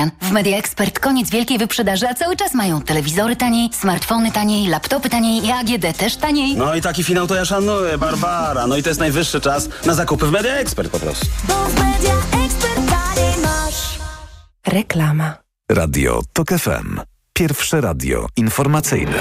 Marian. 0.00 0.10
W 0.20 0.30
Media 0.32 0.58
Expert 0.58 0.98
koniec 0.98 1.30
wielkiej 1.30 1.58
wyprzedaży, 1.58 2.08
a 2.08 2.14
cały 2.14 2.36
czas 2.36 2.54
mają 2.54 2.82
telewizory 2.82 3.36
taniej, 3.36 3.70
smartfony 3.72 4.32
taniej, 4.32 4.68
laptopy 4.68 5.10
taniej 5.10 5.46
i 5.46 5.50
AGD 5.52 5.98
też 5.98 6.16
taniej. 6.16 6.56
No 6.56 6.74
i 6.74 6.80
taki 6.80 7.04
finał 7.04 7.26
to 7.26 7.34
ja 7.34 7.44
szanuję, 7.44 7.98
Barbara. 7.98 8.66
No 8.66 8.76
i 8.76 8.82
to 8.82 8.88
jest 8.88 9.00
najwyższy 9.00 9.40
czas 9.40 9.68
na 9.86 9.94
zakupy 9.94 10.26
w 10.26 10.30
Media 10.30 10.54
Expert 10.54 10.90
po 10.90 11.00
prostu. 11.00 11.26
Bo 11.48 11.54
w 11.54 11.74
Media 11.74 12.14
Expert 12.44 12.74
taniej 12.74 13.38
masz. 13.42 13.98
Reklama. 14.66 15.34
Radio 15.70 16.22
TOK 16.32 16.48
FM. 16.48 17.00
Pierwsze 17.32 17.80
radio 17.80 18.26
informacyjne. 18.36 19.18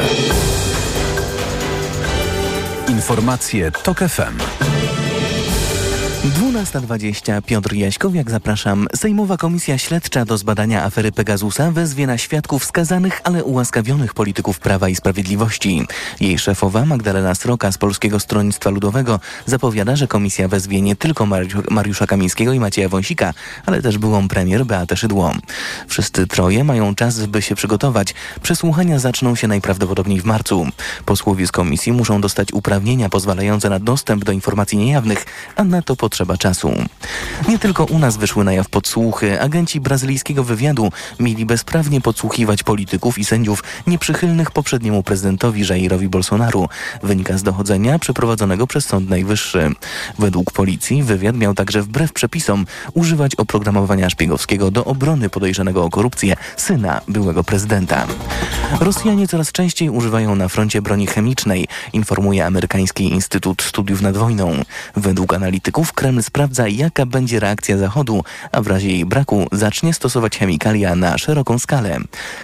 Informacje 2.87 3.71
TOK 3.71 3.99
FM. 3.99 4.37
12.20 6.23 7.41
Piotr 7.41 7.73
Jaśkowiak, 7.73 8.31
zapraszam. 8.31 8.87
Sejmowa 8.95 9.37
Komisja 9.37 9.77
Śledcza 9.77 10.25
do 10.25 10.37
zbadania 10.37 10.83
afery 10.83 11.11
Pegasusa 11.11 11.71
wezwie 11.71 12.07
na 12.07 12.17
świadków 12.17 12.65
skazanych, 12.65 13.21
ale 13.23 13.43
ułaskawionych 13.43 14.13
polityków 14.13 14.59
Prawa 14.59 14.89
i 14.89 14.95
Sprawiedliwości. 14.95 15.87
Jej 16.19 16.39
szefowa 16.39 16.85
Magdalena 16.85 17.35
Sroka 17.35 17.71
z 17.71 17.77
Polskiego 17.77 18.19
Stronnictwa 18.19 18.69
Ludowego 18.69 19.19
zapowiada, 19.45 19.95
że 19.95 20.07
komisja 20.07 20.47
wezwie 20.47 20.81
nie 20.81 20.95
tylko 20.95 21.25
Mariu- 21.25 21.71
Mariusza 21.71 22.07
Kamińskiego 22.07 22.53
i 22.53 22.59
Macieja 22.59 22.89
Wąsika, 22.89 23.33
ale 23.65 23.81
też 23.81 23.97
byłą 23.97 24.27
premier 24.27 24.65
Beatę 24.65 24.97
Szydło. 24.97 25.33
Wszyscy 25.87 26.27
troje 26.27 26.63
mają 26.63 26.95
czas, 26.95 27.25
by 27.25 27.41
się 27.41 27.55
przygotować. 27.55 28.13
Przesłuchania 28.41 28.99
zaczną 28.99 29.35
się 29.35 29.47
najprawdopodobniej 29.47 30.21
w 30.21 30.25
marcu. 30.25 30.67
Posłowie 31.05 31.47
z 31.47 31.51
komisji 31.51 31.91
muszą 31.91 32.21
dostać 32.21 32.53
uprawnienia 32.53 33.09
pozwalające 33.09 33.69
na 33.69 33.79
dostęp 33.79 34.25
do 34.25 34.31
informacji 34.31 34.77
niejawnych, 34.77 35.25
a 35.55 35.63
na 35.63 35.81
to 35.81 35.95
potrzeba 36.09 36.37
czasu. 36.37 36.71
Nie 37.47 37.59
tylko 37.59 37.85
u 37.85 37.99
nas 37.99 38.17
wyszły 38.17 38.43
na 38.43 38.53
jaw 38.53 38.69
podsłuchy. 38.69 39.41
Agenci 39.41 39.79
brazylijskiego 39.81 40.43
wywiadu 40.43 40.91
mieli 41.19 41.45
bezprawnie 41.45 42.01
podsłuchiwać 42.01 42.63
polityków 42.63 43.17
i 43.17 43.25
sędziów 43.25 43.63
nieprzychylnych 43.87 44.51
poprzedniemu 44.51 45.03
prezydentowi 45.03 45.67
Jairowi 45.69 46.09
Bolsonaru. 46.09 46.69
Wynika 47.03 47.37
z 47.37 47.43
dochodzenia 47.43 47.99
przeprowadzonego 47.99 48.67
przez 48.67 48.85
Sąd 48.85 49.09
Najwyższy. 49.09 49.71
Według 50.19 50.51
policji 50.51 51.03
wywiad 51.03 51.35
miał 51.35 51.53
także 51.53 51.81
wbrew 51.81 52.13
przepisom 52.13 52.65
używać 52.93 53.35
oprogramowania 53.35 54.09
szpiegowskiego 54.09 54.71
do 54.71 54.85
obrony 54.85 55.29
podejrzanego 55.29 55.83
o 55.85 55.89
korupcję 55.89 56.35
syna 56.57 57.01
byłego 57.07 57.43
prezydenta. 57.43 58.07
Rosjanie 58.79 59.27
coraz 59.27 59.51
częściej 59.51 59.89
używają 59.89 60.35
na 60.35 60.47
froncie 60.47 60.81
broni 60.81 61.07
chemicznej, 61.07 61.67
informuje 61.93 62.45
amerykański 62.45 63.03
Instytut 63.03 63.61
Studiów 63.61 64.01
nad 64.01 64.17
Wojną. 64.17 64.63
Według 64.95 65.33
analityków 65.33 65.93
Kreml 65.99 66.23
sprawdza, 66.23 66.67
jaka 66.67 67.05
będzie 67.05 67.39
reakcja 67.39 67.77
Zachodu, 67.77 68.23
a 68.51 68.61
w 68.61 68.67
razie 68.67 68.89
jej 68.89 69.05
braku 69.05 69.47
zacznie 69.51 69.93
stosować 69.93 70.37
chemikalia 70.37 70.95
na 70.95 71.17
szeroką 71.17 71.59
skalę. 71.59 71.97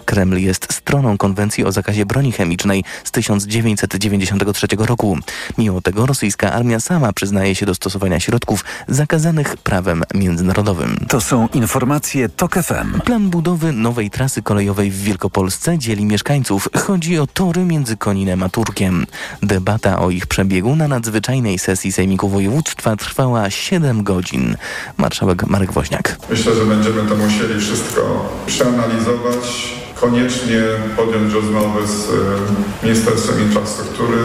Kreml 0.05 0.37
jest 0.37 0.73
stroną 0.73 1.17
konwencji 1.17 1.65
o 1.65 1.71
zakazie 1.71 2.05
broni 2.05 2.31
chemicznej 2.31 2.83
z 3.03 3.11
1993 3.11 4.67
roku. 4.77 5.17
Mimo 5.57 5.81
tego 5.81 6.05
rosyjska 6.05 6.53
armia 6.53 6.79
sama 6.79 7.13
przyznaje 7.13 7.55
się 7.55 7.65
do 7.65 7.75
stosowania 7.75 8.19
środków 8.19 8.65
zakazanych 8.87 9.57
prawem 9.57 10.03
międzynarodowym. 10.13 11.05
To 11.09 11.21
są 11.21 11.47
informacje 11.53 12.29
TOK 12.29 12.55
FM. 12.55 13.01
Plan 13.01 13.29
budowy 13.29 13.71
nowej 13.71 14.09
trasy 14.09 14.41
kolejowej 14.41 14.91
w 14.91 15.03
Wielkopolsce 15.03 15.77
dzieli 15.77 16.05
mieszkańców. 16.05 16.69
Chodzi 16.85 17.19
o 17.19 17.27
tory 17.27 17.65
między 17.65 17.97
Koninem 17.97 18.43
a 18.43 18.49
Turkiem. 18.49 19.05
Debata 19.43 19.99
o 19.99 20.09
ich 20.09 20.27
przebiegu 20.27 20.75
na 20.75 20.87
nadzwyczajnej 20.87 21.59
sesji 21.59 21.91
Sejmiku 21.91 22.29
Województwa 22.29 22.95
trwała 22.95 23.44
7 23.49 24.03
godzin. 24.03 24.57
Marszałek 24.97 25.47
Marek 25.47 25.71
Woźniak. 25.71 26.17
Myślę, 26.29 26.55
że 26.55 26.65
będziemy 26.65 27.09
to 27.09 27.15
musieli 27.15 27.59
wszystko 27.61 28.29
przeanalizować, 28.45 29.73
koniecznie 30.01 30.61
podjąć 30.95 31.33
rozmowę 31.33 31.87
z 31.87 32.09
e, 32.09 32.85
Ministerstwem 32.85 33.41
Infrastruktury 33.41 34.17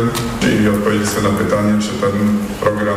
i 0.62 0.68
odpowiedzieć 0.68 1.08
sobie 1.08 1.28
na 1.28 1.38
pytanie, 1.38 1.82
czy 1.82 1.88
ten 1.88 2.38
program 2.60 2.96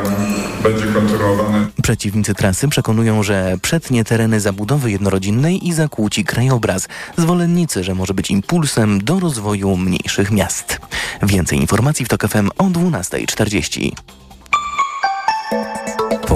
będzie 0.63 0.85
kontynuowany. 0.85 1.67
Przeciwnicy 1.83 2.33
trasy 2.33 2.67
przekonują, 2.67 3.23
że 3.23 3.57
przetnie 3.61 4.03
tereny 4.03 4.39
zabudowy 4.39 4.91
jednorodzinnej 4.91 5.67
i 5.67 5.73
zakłóci 5.73 6.25
krajobraz. 6.25 6.87
Zwolennicy, 7.17 7.83
że 7.83 7.95
może 7.95 8.13
być 8.13 8.31
impulsem 8.31 9.03
do 9.03 9.19
rozwoju 9.19 9.77
mniejszych 9.77 10.31
miast. 10.31 10.79
Więcej 11.23 11.59
informacji 11.59 12.05
w 12.05 12.09
TOK 12.09 12.27
FM 12.27 12.49
o 12.57 12.63
12.40. 12.63 13.91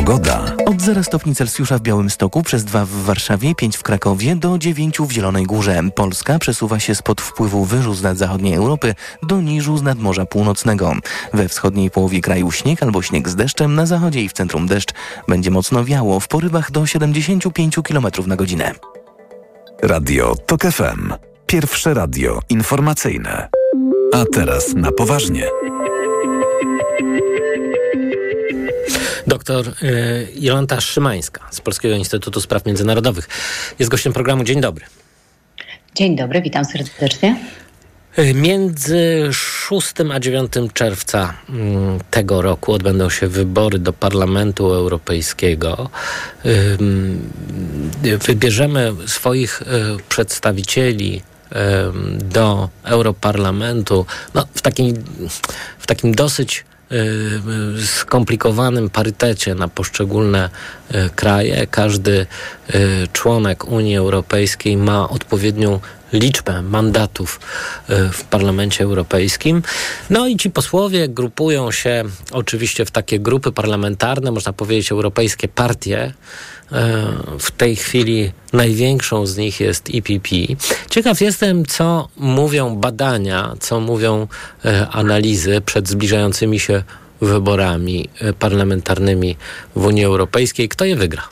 Pogoda. 0.07 0.55
Od 0.65 0.81
0 0.81 1.03
stopni 1.03 1.35
Celsjusza 1.35 1.77
w 1.77 1.81
Białymstoku, 1.81 2.43
przez 2.43 2.65
2 2.65 2.85
w 2.85 2.89
Warszawie, 2.89 3.55
5 3.55 3.77
w 3.77 3.83
Krakowie, 3.83 4.35
do 4.35 4.57
9 4.57 4.97
w 4.99 5.11
Zielonej 5.11 5.43
Górze. 5.43 5.81
Polska 5.95 6.39
przesuwa 6.39 6.79
się 6.79 6.95
spod 6.95 7.21
wpływu 7.21 7.65
wyżu 7.65 7.93
z 7.93 8.01
nad 8.01 8.17
zachodniej 8.17 8.53
Europy 8.53 8.95
do 9.23 9.41
niżu 9.41 9.77
z 9.77 9.81
nad 9.81 9.99
Morza 9.99 10.25
Północnego. 10.25 10.93
We 11.33 11.47
wschodniej 11.47 11.91
połowie 11.91 12.21
kraju 12.21 12.51
śnieg 12.51 12.83
albo 12.83 13.01
śnieg 13.01 13.29
z 13.29 13.35
deszczem, 13.35 13.75
na 13.75 13.85
zachodzie 13.85 14.23
i 14.23 14.29
w 14.29 14.33
centrum 14.33 14.67
deszcz. 14.67 14.93
Będzie 15.27 15.51
mocno 15.51 15.85
wiało, 15.85 16.19
w 16.19 16.27
porywach 16.27 16.71
do 16.71 16.85
75 16.85 17.75
km 17.83 18.07
na 18.27 18.35
godzinę. 18.35 18.71
Radio 19.83 20.35
TOK 20.35 20.61
FM. 20.61 21.13
Pierwsze 21.47 21.93
radio 21.93 22.39
informacyjne. 22.49 23.49
A 24.13 24.25
teraz 24.33 24.73
na 24.73 24.91
poważnie. 24.91 25.47
Doktor 29.47 29.73
y, 29.83 30.27
Jolanta 30.35 30.81
Szymańska 30.81 31.47
z 31.51 31.61
Polskiego 31.61 31.95
Instytutu 31.95 32.41
Spraw 32.41 32.65
Międzynarodowych 32.65 33.27
jest 33.79 33.91
gościem 33.91 34.13
programu. 34.13 34.43
Dzień 34.43 34.61
dobry. 34.61 34.85
Dzień 35.95 36.15
dobry, 36.15 36.41
witam 36.41 36.65
serdecznie. 36.65 37.37
Y, 38.19 38.33
Między 38.33 39.29
6 39.31 39.93
a 40.13 40.19
9 40.19 40.51
czerwca 40.73 41.33
mm, 41.49 41.99
tego 42.11 42.41
roku 42.41 42.73
odbędą 42.73 43.09
się 43.09 43.27
wybory 43.27 43.79
do 43.79 43.93
Parlamentu 43.93 44.73
Europejskiego. 44.73 45.89
Ym, 46.45 47.31
y, 48.05 48.17
Wybierzemy 48.17 48.93
swoich 49.05 49.63
przedstawicieli 50.09 51.21
do 52.17 52.69
Europarlamentu 52.83 54.05
no, 54.33 54.47
w, 54.53 54.61
takim, 54.61 54.93
w 55.79 55.87
takim 55.87 56.15
dosyć 56.15 56.65
skomplikowanym 57.85 58.89
parytecie 58.89 59.55
na 59.55 59.67
poszczególne 59.67 60.49
y, 60.95 61.09
kraje. 61.15 61.67
Każdy 61.67 62.25
y, 62.75 63.07
członek 63.13 63.65
Unii 63.65 63.97
Europejskiej 63.97 64.77
ma 64.77 65.09
odpowiednią 65.09 65.79
liczbę 66.13 66.61
mandatów 66.61 67.39
y, 67.89 68.09
w 68.11 68.23
Parlamencie 68.23 68.83
Europejskim. 68.83 69.63
No 70.09 70.27
i 70.27 70.37
ci 70.37 70.49
posłowie 70.49 71.09
grupują 71.09 71.71
się 71.71 72.03
oczywiście 72.31 72.85
w 72.85 72.91
takie 72.91 73.19
grupy 73.19 73.51
parlamentarne, 73.51 74.31
można 74.31 74.53
powiedzieć 74.53 74.91
europejskie 74.91 75.47
partie. 75.47 76.13
Y, 76.71 77.39
W 77.39 77.51
tej 77.51 77.75
chwili 77.75 78.31
największą 78.53 79.25
z 79.25 79.37
nich 79.37 79.59
jest 79.59 79.89
EPP. 79.93 80.29
Ciekaw 80.89 81.21
jestem, 81.21 81.65
co 81.65 82.09
mówią 82.17 82.75
badania, 82.75 83.53
co 83.59 83.79
mówią 83.79 84.27
y, 84.65 84.87
analizy 84.91 85.61
przed 85.61 85.89
zbliżającymi 85.89 86.59
się 86.59 86.83
wyborami 87.21 88.09
parlamentarnymi 88.39 89.37
w 89.75 89.85
Unii 89.85 90.05
Europejskiej. 90.05 90.69
Kto 90.69 90.85
je 90.85 90.95
wygra? 90.95 91.23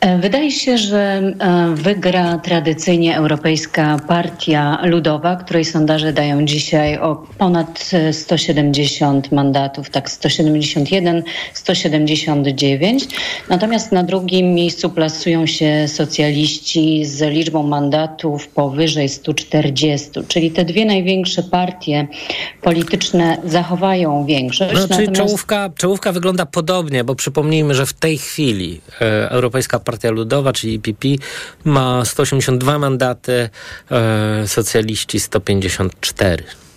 E, 0.00 0.18
Wydaje 0.18 0.50
się, 0.50 0.78
że 0.78 0.98
e, 0.98 1.74
wygra 1.74 2.38
tradycyjnie 2.38 3.16
Europejska 3.16 3.96
Partia 4.08 4.78
Ludowa, 4.84 5.36
której 5.36 5.64
sondaże 5.64 6.12
dają 6.12 6.44
dzisiaj 6.44 6.98
o 6.98 7.16
ponad 7.38 7.90
e, 7.92 8.12
170 8.12 9.32
mandatów, 9.32 9.90
tak 9.90 10.10
171, 10.10 11.22
179. 11.54 13.04
Natomiast 13.48 13.92
na 13.92 14.02
drugim 14.02 14.54
miejscu 14.54 14.90
plasują 14.90 15.46
się 15.46 15.88
socjaliści 15.88 17.04
z 17.04 17.20
liczbą 17.20 17.62
mandatów 17.62 18.48
powyżej 18.48 19.08
140, 19.08 20.10
czyli 20.28 20.50
te 20.50 20.64
dwie 20.64 20.84
największe 20.84 21.42
partie 21.42 22.08
polityczne 22.62 23.38
zachowają 23.44 24.24
większość. 24.26 24.74
No, 24.74 24.80
czyli 24.80 25.08
Natomiast- 25.08 25.16
czołówka, 25.16 25.70
czołówka 25.76 26.12
wygląda 26.12 26.46
podobnie, 26.46 27.04
bo 27.04 27.14
przypomnijmy, 27.14 27.74
że 27.74 27.86
w 27.86 27.92
tej 27.92 28.18
chwili 28.18 28.80
e, 29.00 29.30
Europejska 29.30 29.78
Partia 29.88 30.10
Ludowa, 30.10 30.52
czyli 30.52 30.74
EPP, 30.74 31.04
ma 31.64 32.04
182 32.04 32.78
mandaty, 32.78 33.50
e, 33.90 34.46
socjaliści 34.46 35.20
154. 35.20 36.67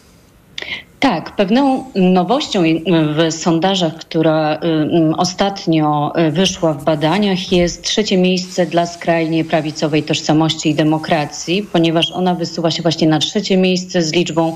Tak, 1.02 1.36
pewną 1.36 1.86
nowością 1.96 2.64
w 2.86 3.34
sondażach, 3.34 3.96
która 3.96 4.56
y, 4.56 5.16
ostatnio 5.18 6.14
y, 6.28 6.32
wyszła 6.32 6.74
w 6.74 6.84
badaniach, 6.84 7.52
jest 7.52 7.84
trzecie 7.84 8.18
miejsce 8.18 8.66
dla 8.66 8.86
skrajnie 8.86 9.46
prawicowej 9.46 10.04
tożsamości 10.04 10.70
i 10.70 10.76
demokracji, 10.76 11.64
ponieważ 11.64 12.12
ona 12.12 12.36
wysuwa 12.36 12.72
się 12.72 12.82
właśnie 12.82 13.08
na 13.08 13.20
trzecie 13.20 13.58
miejsce 13.58 14.02
z 14.02 14.14
liczbą 14.14 14.56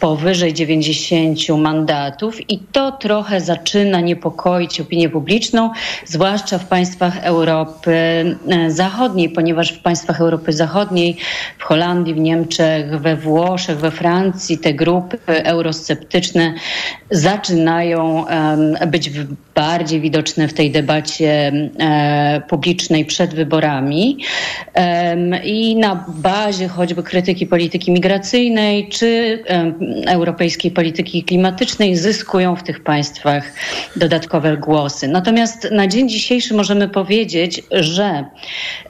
powyżej 0.00 0.54
90 0.54 1.38
mandatów 1.58 2.50
i 2.50 2.58
to 2.58 2.92
trochę 2.92 3.40
zaczyna 3.40 4.00
niepokoić 4.00 4.80
opinię 4.80 5.08
publiczną, 5.08 5.70
zwłaszcza 6.06 6.58
w 6.58 6.68
państwach 6.68 7.24
Europy 7.24 7.92
y, 8.66 8.70
Zachodniej, 8.70 9.30
ponieważ 9.30 9.72
w 9.72 9.82
państwach 9.82 10.20
Europy 10.20 10.52
Zachodniej, 10.52 11.16
w 11.58 11.62
Holandii, 11.62 12.14
w 12.14 12.18
Niemczech, 12.18 13.00
we 13.00 13.16
Włoszech, 13.16 13.78
we 13.78 13.90
Francji 13.90 14.58
te 14.58 14.74
grupy 14.74 15.18
eurosceptyczne 15.90 16.14
sceptyczne 16.14 16.54
zaczynają 17.10 18.24
być 18.86 19.10
bardziej 19.54 20.00
widoczne 20.00 20.48
w 20.48 20.52
tej 20.52 20.70
debacie 20.70 21.52
e, 21.80 22.42
publicznej 22.48 23.04
przed 23.04 23.34
wyborami 23.34 24.18
i 25.44 25.76
na 25.76 26.04
bazie 26.08 26.68
choćby 26.68 27.02
krytyki 27.02 27.46
polityki 27.46 27.92
migracyjnej 27.92 28.88
czy 28.88 29.42
europejskiej 30.06 30.70
polityki 30.70 31.24
klimatycznej 31.24 31.96
zyskują 31.96 32.56
w 32.56 32.62
tych 32.62 32.82
państwach 32.82 33.52
dodatkowe 33.96 34.56
głosy. 34.56 35.08
Natomiast 35.08 35.68
na 35.70 35.86
dzień 35.86 36.08
dzisiejszy 36.08 36.54
możemy 36.54 36.88
powiedzieć, 36.88 37.62
że 37.70 38.24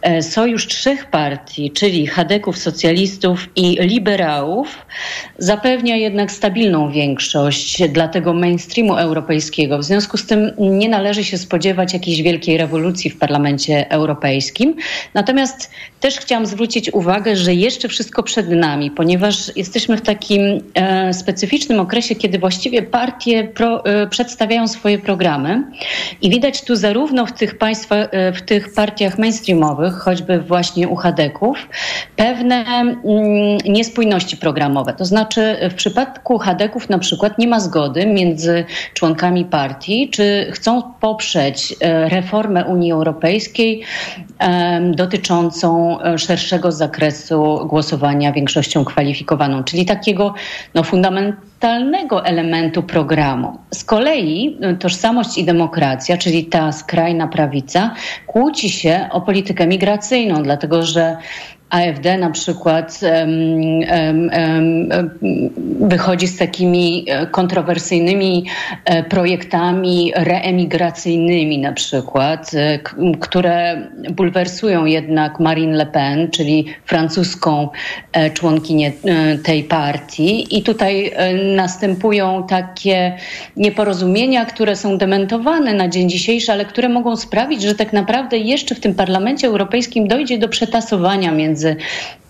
e, 0.02 0.23
sojusz 0.23 0.67
trzech 0.67 1.11
partii, 1.11 1.70
czyli 1.70 2.06
Hadeków, 2.06 2.58
socjalistów 2.58 3.49
i 3.56 3.76
liberałów, 3.81 4.87
zapewnia 5.38 5.96
jednak 5.96 6.31
stabilną 6.31 6.84
większość 6.91 7.89
dla 7.89 8.09
tego 8.09 8.35
mainstreamu 8.35 8.97
europejskiego. 8.97 9.79
W 9.79 9.85
związku 9.85 10.17
z 10.17 10.27
tym 10.27 10.51
nie 10.59 10.89
należy 10.89 11.25
się 11.25 11.39
spodziewać 11.39 11.93
jakiejś 11.93 12.23
wielkiej 12.23 12.59
rewolucji 12.59 13.11
w 13.11 13.19
Parlamencie 13.19 13.91
Europejskim. 13.91 14.77
Natomiast 15.15 15.71
też 16.01 16.19
chciałam 16.19 16.47
zwrócić 16.47 16.95
uwagę, 16.95 17.37
że 17.37 17.55
jeszcze 17.55 17.89
wszystko 17.89 18.23
przed 18.23 18.51
nami, 18.51 18.91
ponieważ 18.91 19.57
jesteśmy 19.57 19.97
w 19.97 20.01
takim 20.01 20.41
e, 20.75 21.15
specyficznym 21.15 21.81
okresie, 21.81 22.15
kiedy 22.15 22.39
właściwie 22.39 22.83
partie 22.83 23.45
pro, 23.45 23.85
e, 23.85 24.07
przedstawiają 24.07 24.69
swoje 24.69 24.99
programy 24.99 25.65
i 26.23 26.31
widać 26.31 26.63
tu 26.63 26.77
zarówno 26.77 27.27
w 27.27 27.33
tych 27.33 27.59
państwach, 27.59 28.09
e, 28.11 28.33
w 28.33 28.43
tych 28.43 28.75
partiach 28.75 29.19
mainstreamowych, 29.19 29.95
choćby 29.95 30.41
właśnie 30.41 30.89
u 30.89 30.97
Hadeków, 30.97 31.69
pewne 32.17 32.65
mm, 32.65 32.95
niespójności 33.69 34.37
programowe. 34.37 34.93
To 34.93 35.05
znaczy 35.05 35.57
w 35.71 35.75
przypadku 35.75 36.39
Hadeków 36.39 36.74
na 36.88 36.99
przykład 36.99 37.38
nie 37.38 37.49
ma 37.49 37.61
zgody 37.61 38.06
między 38.06 38.65
członkami 38.94 39.44
partii, 39.44 40.11
czy 40.11 40.50
chcą 40.53 40.82
poprzeć 41.00 41.75
e, 41.81 42.09
reformę 42.09 42.65
Unii 42.65 42.93
Europejskiej 42.93 43.82
dotyczącą 44.91 46.00
e, 46.00 46.19
szerszego 46.19 46.73
zakresu 46.73 47.67
głosowania 47.67 48.32
większością 48.32 48.85
kwalifikowaną, 48.85 49.65
czyli 49.65 49.85
takiego 49.85 50.35
no, 50.75 50.82
fundamentalnego 50.82 52.25
elementu 52.25 52.82
programu. 52.82 53.59
Z 53.75 53.85
kolei 53.85 54.59
e, 54.61 54.75
tożsamość 54.75 55.38
i 55.38 55.44
demokracja, 55.44 56.17
czyli 56.17 56.44
ta 56.44 56.73
skrajna 56.73 57.29
prawica, 57.29 57.94
kłóci 58.27 58.70
się 58.70 59.09
o 59.11 59.20
politykę 59.20 59.67
migracyjną, 59.67 60.43
dlatego 60.43 60.82
że 60.82 61.17
AfD 61.75 62.19
na 62.19 62.31
przykład 62.31 63.00
wychodzi 65.81 66.29
z 66.29 66.37
takimi 66.37 67.06
e, 67.09 67.26
kontrowersyjnymi 67.26 68.44
e, 68.85 69.03
projektami 69.03 70.12
reemigracyjnymi 70.17 71.59
na 71.59 71.73
przykład, 71.73 72.50
e, 72.55 72.79
które 73.21 73.88
bulwersują 74.11 74.85
jednak 74.85 75.41
Marine 75.41 75.76
Le 75.76 75.87
Pen, 75.87 76.31
czyli 76.31 76.67
francuską 76.85 77.69
członkinię 78.35 78.93
tej 79.44 79.65
partii. 79.65 80.59
I 80.59 80.62
tutaj 80.62 81.12
następują 81.56 82.47
takie 82.49 83.17
nieporozumienia, 83.56 84.44
które 84.44 84.77
są 84.77 84.99
dementowane 84.99 85.75
na 85.75 85.88
dzień 85.88 86.11
dzisiejszy, 86.11 86.53
ale 86.53 86.65
które 86.65 86.88
mogą 86.88 87.17
sprawić, 87.17 87.62
że 87.62 87.75
tak 87.75 87.93
naprawdę 87.93 88.38
jeszcze 88.38 88.75
w 88.75 88.81
tym 88.81 88.94
Parlamencie 88.94 89.47
Europejskim 89.47 90.09
dojdzie 90.09 90.38
do 90.38 90.49
przetasowania 90.49 91.32
między 91.32 91.64
między 91.65 91.77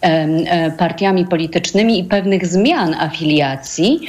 e, 0.01 0.71
partiami 0.71 1.27
politycznymi 1.27 1.99
i 1.99 2.05
pewnych 2.05 2.47
zmian 2.47 2.95
afiliacji. 2.95 4.01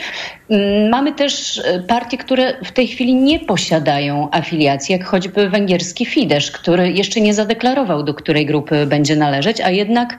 Mm, 0.50 0.89
mamy 0.89 1.13
też 1.13 1.62
e, 1.66 1.80
partie, 1.80 2.18
które 2.18 2.54
w 2.63 2.72
tej 2.72 2.88
chwili 2.88 3.16
nie 3.16 3.39
posiadają 3.39 4.27
afiliacji, 4.31 4.94
jak 4.94 5.06
choćby 5.06 5.50
węgierski 5.50 6.06
Fidesz, 6.06 6.51
który 6.51 6.92
jeszcze 6.92 7.22
nie 7.22 7.33
zadeklarował, 7.33 8.04
do 8.04 8.13
której 8.13 8.45
grupy 8.45 8.86
będzie 8.86 9.16
należeć, 9.16 9.62
a 9.62 9.69
jednak 9.69 10.18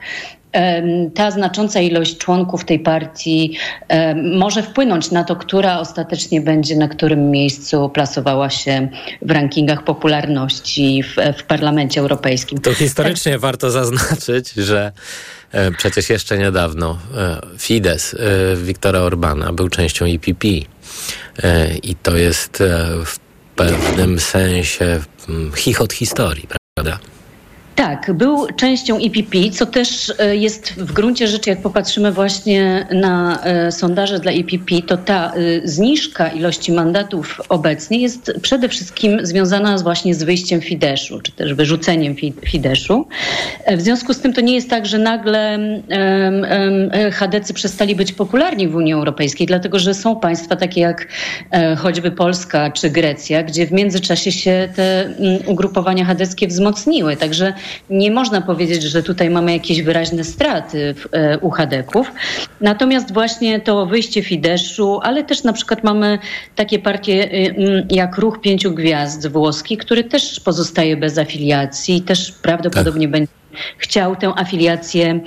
ta 1.13 1.31
znacząca 1.31 1.79
ilość 1.79 2.17
członków 2.17 2.65
tej 2.65 2.79
partii 2.79 3.57
może 4.33 4.63
wpłynąć 4.63 5.11
na 5.11 5.23
to, 5.23 5.35
która 5.35 5.79
ostatecznie 5.79 6.41
będzie 6.41 6.75
na 6.75 6.87
którym 6.87 7.31
miejscu 7.31 7.89
plasowała 7.89 8.49
się 8.49 8.89
w 9.21 9.31
rankingach 9.31 9.83
popularności 9.83 11.03
w, 11.03 11.39
w 11.39 11.43
Parlamencie 11.43 12.01
Europejskim. 12.01 12.61
To 12.61 12.73
historycznie 12.73 13.31
tak. 13.31 13.41
warto 13.41 13.71
zaznaczyć, 13.71 14.53
że 14.53 14.91
e, 15.51 15.71
przecież 15.71 16.09
jeszcze 16.09 16.37
niedawno 16.37 16.97
e, 17.17 17.41
Fidesz 17.57 18.13
e, 18.13 18.17
Wiktora 18.55 18.99
Orbana 18.99 19.53
był 19.53 19.69
częścią 19.69 20.05
EPP 20.05 20.47
i 21.83 21.95
to 22.03 22.17
jest 22.17 22.63
w 23.05 23.19
pewnym 23.55 24.19
sensie 24.19 24.99
chichot 25.55 25.93
historii, 25.93 26.47
prawda? 26.75 26.99
Tak, 27.77 28.13
był 28.13 28.47
częścią 28.55 28.97
EPP, 28.97 29.37
co 29.51 29.65
też 29.65 30.13
e, 30.19 30.35
jest 30.35 30.73
w 30.73 30.93
gruncie 30.93 31.27
rzeczy, 31.27 31.49
jak 31.49 31.61
popatrzymy 31.61 32.11
właśnie 32.11 32.87
na 32.91 33.43
e, 33.43 33.71
sondaże 33.71 34.19
dla 34.19 34.31
EPP, 34.31 34.81
to 34.87 34.97
ta 34.97 35.33
e, 35.33 35.67
zniżka 35.67 36.27
ilości 36.27 36.71
mandatów 36.71 37.41
obecnie 37.49 37.99
jest 37.99 38.33
przede 38.41 38.69
wszystkim 38.69 39.25
związana 39.25 39.77
właśnie 39.77 40.15
z 40.15 40.23
wyjściem 40.23 40.61
Fideszu, 40.61 41.21
czy 41.21 41.31
też 41.31 41.53
wyrzuceniem 41.53 42.15
Fideszu. 42.45 43.07
W 43.77 43.81
związku 43.81 44.13
z 44.13 44.19
tym 44.19 44.33
to 44.33 44.41
nie 44.41 44.55
jest 44.55 44.69
tak, 44.69 44.85
że 44.85 44.99
nagle 44.99 45.59
Hadecy 47.13 47.53
przestali 47.53 47.95
być 47.95 48.13
popularni 48.13 48.67
w 48.67 48.75
Unii 48.75 48.93
Europejskiej, 48.93 49.47
dlatego 49.47 49.79
że 49.79 49.93
są 49.93 50.19
państwa 50.19 50.55
takie 50.55 50.81
jak 50.81 51.07
choćby 51.77 52.11
Polska 52.11 52.71
czy 52.71 52.89
Grecja, 52.89 53.43
gdzie 53.43 53.67
w 53.67 53.71
międzyczasie 53.71 54.31
się 54.31 54.69
te 54.75 55.09
ugrupowania 55.45 56.05
chadeckie 56.05 56.47
wzmocniły. 56.47 57.15
Także 57.15 57.53
nie 57.89 58.11
można 58.11 58.41
powiedzieć, 58.41 58.83
że 58.83 59.03
tutaj 59.03 59.29
mamy 59.29 59.53
jakieś 59.53 59.81
wyraźne 59.81 60.23
straty 60.23 60.93
w, 60.93 61.07
e, 61.11 61.39
u 61.39 61.49
Hadeków. 61.49 62.11
Natomiast 62.61 63.13
właśnie 63.13 63.59
to 63.59 63.85
wyjście 63.85 64.23
Fideszu, 64.23 64.99
ale 65.03 65.23
też 65.23 65.43
na 65.43 65.53
przykład 65.53 65.83
mamy 65.83 66.19
takie 66.55 66.79
partie 66.79 67.31
y, 67.31 67.87
jak 67.91 68.17
Ruch 68.17 68.41
Pięciu 68.41 68.71
Gwiazd 68.71 69.27
włoski, 69.27 69.77
który 69.77 70.03
też 70.03 70.39
pozostaje 70.39 70.97
bez 70.97 71.17
afiliacji, 71.17 72.01
też 72.01 72.31
prawdopodobnie 72.31 73.07
tak. 73.07 73.11
będzie 73.11 73.31
chciał 73.77 74.15
tę 74.15 74.33
afiliację 74.35 75.19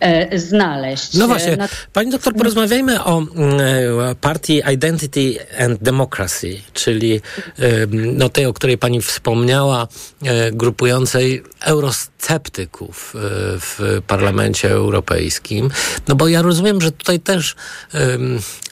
e, 0.00 0.38
znaleźć. 0.38 1.14
No 1.14 1.26
właśnie, 1.26 1.56
pani 1.92 2.10
doktor, 2.10 2.34
porozmawiajmy 2.34 3.04
o 3.04 3.22
e, 3.22 3.24
partii 4.20 4.62
Identity 4.74 5.36
and 5.58 5.82
Democracy, 5.82 6.60
czyli 6.72 7.14
e, 7.14 7.20
no, 7.90 8.28
tej, 8.28 8.46
o 8.46 8.52
której 8.52 8.78
pani 8.78 9.02
wspomniała, 9.02 9.88
e, 10.24 10.52
grupującej 10.52 11.42
eurosceptyków 11.60 12.11
e, 12.30 13.18
w 13.58 14.02
Parlamencie 14.06 14.70
Europejskim. 14.70 15.70
No 16.08 16.14
bo 16.14 16.28
ja 16.28 16.42
rozumiem, 16.42 16.80
że 16.80 16.92
tutaj 16.92 17.20
też 17.20 17.56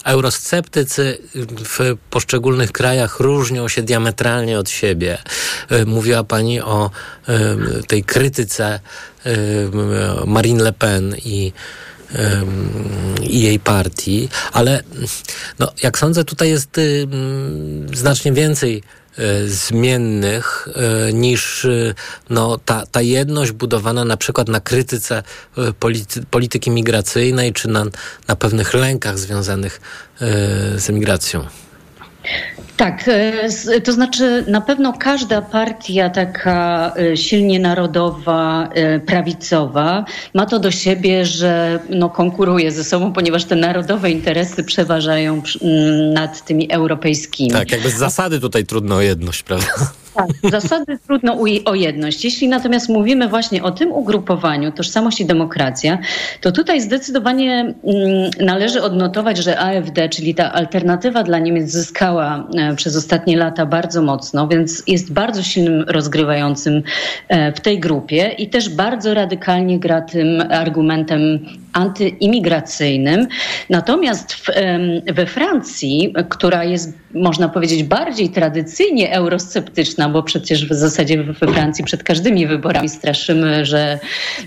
eurosceptycy 0.05 1.19
w 1.65 1.97
poszczególnych 2.11 2.73
krajach 2.73 3.21
różnią 3.21 3.69
się 3.69 3.83
diametralnie 3.83 4.59
od 4.59 4.71
siebie. 4.71 5.19
E, 5.69 5.85
mówiła 5.85 6.25
pani 6.25 6.61
o 6.61 6.91
tej 7.87 8.05
krytyce 8.05 8.81
Marine 10.27 10.65
Le 10.65 10.73
Pen 10.73 11.17
i 11.25 11.53
i 13.23 13.43
jej 13.43 13.59
partii, 13.59 14.29
ale 14.53 14.83
no, 15.59 15.73
jak 15.83 15.99
sądzę, 15.99 16.25
tutaj 16.25 16.51
jest 16.51 16.79
y, 16.79 17.07
znacznie 17.93 18.33
więcej 18.33 18.83
zmiennych 19.47 20.69
y, 21.09 21.13
niż 21.13 21.67
no, 22.31 22.59
ta, 22.59 22.87
ta 22.87 23.03
jedność 23.03 23.53
budowana 23.53 24.05
na 24.05 24.17
przykład 24.17 24.49
na 24.49 24.61
krytyce 24.61 25.23
polity, 25.79 26.23
polityki 26.31 26.71
migracyjnej 26.71 27.53
czy 27.53 27.69
na, 27.69 27.85
na 28.29 28.37
pewnych 28.37 28.75
lękach 28.75 29.19
związanych 29.19 29.81
z 30.77 30.91
emigracją. 30.91 31.47
Tak, 32.81 33.05
e, 33.09 33.81
to 33.81 33.93
znaczy 33.93 34.45
na 34.49 34.61
pewno 34.61 34.93
każda 34.93 35.43
partia 35.43 36.11
taka 36.11 36.93
e, 36.97 37.17
silnie 37.17 37.61
narodowa, 37.61 38.69
e, 38.75 39.01
prawicowa 39.01 40.05
ma 40.35 40.47
to 40.47 40.59
do 40.59 40.71
siebie, 40.71 41.27
że 41.27 41.81
no, 41.91 42.11
konkuruje 42.11 42.73
ze 42.73 42.85
sobą, 42.85 43.13
ponieważ 43.13 43.45
te 43.45 43.57
narodowe 43.57 44.11
interesy 44.11 44.65
przeważają 44.65 45.43
nad 46.13 46.45
tymi 46.45 46.73
europejskimi. 46.73 47.51
Tak, 47.51 47.73
jakby 47.73 47.91
z 47.91 47.95
zasady 47.95 48.41
tutaj 48.41 48.65
trudno 48.65 48.95
o 48.95 49.01
jedność, 49.01 49.43
prawda? 49.43 49.67
Tak, 50.15 50.27
zasady 50.51 50.99
trudno 51.07 51.37
o 51.65 51.75
jedność. 51.75 52.25
Jeśli 52.25 52.49
natomiast 52.49 52.89
mówimy 52.89 53.29
właśnie 53.29 53.63
o 53.63 53.71
tym 53.71 53.93
ugrupowaniu, 53.93 54.73
tożsamość 54.73 55.21
i 55.21 55.27
demokracja, 55.27 55.99
to 56.41 56.53
tutaj 56.53 56.81
zdecydowanie 56.81 57.61
mm, 57.61 57.75
należy 58.41 58.83
odnotować, 58.83 59.39
że 59.39 59.59
AfD, 59.59 60.09
czyli 60.09 60.35
ta 60.35 60.53
alternatywa 60.53 61.23
dla 61.23 61.39
Niemiec 61.39 61.71
zyskała 61.71 62.49
e, 62.57 62.77
przez 62.77 62.97
ostatnie 62.97 63.37
lata 63.37 63.67
bardzo 63.67 64.03
mocno, 64.03 64.49
więc 64.49 64.83
jest 64.87 65.13
bardzo 65.13 65.43
silnym 65.43 65.85
rozgrywającym 65.89 66.83
e, 67.29 67.53
w 67.53 67.61
tej 67.61 67.81
grupie 67.81 68.35
i 68.39 68.49
też 68.49 68.69
bardzo 68.69 69.15
radykalnie 69.15 69.79
gra 69.79 70.01
tym 70.01 70.43
argumentem 70.51 71.39
antyimigracyjnym. 71.73 73.27
Natomiast 73.71 74.33
w, 74.33 74.47
we 75.15 75.27
Francji, 75.27 76.15
która 76.29 76.65
jest, 76.65 76.93
można 77.15 77.49
powiedzieć, 77.49 77.85
bardziej 77.85 78.29
tradycyjnie 78.29 79.13
eurosceptyczna, 79.13 80.09
bo 80.09 80.23
przecież 80.23 80.67
w 80.69 80.75
zasadzie 80.75 81.23
we 81.23 81.35
Francji 81.35 81.85
przed 81.85 82.03
każdymi 82.03 82.47
wyborami 82.47 82.89
straszymy, 82.89 83.65
że 83.65 83.99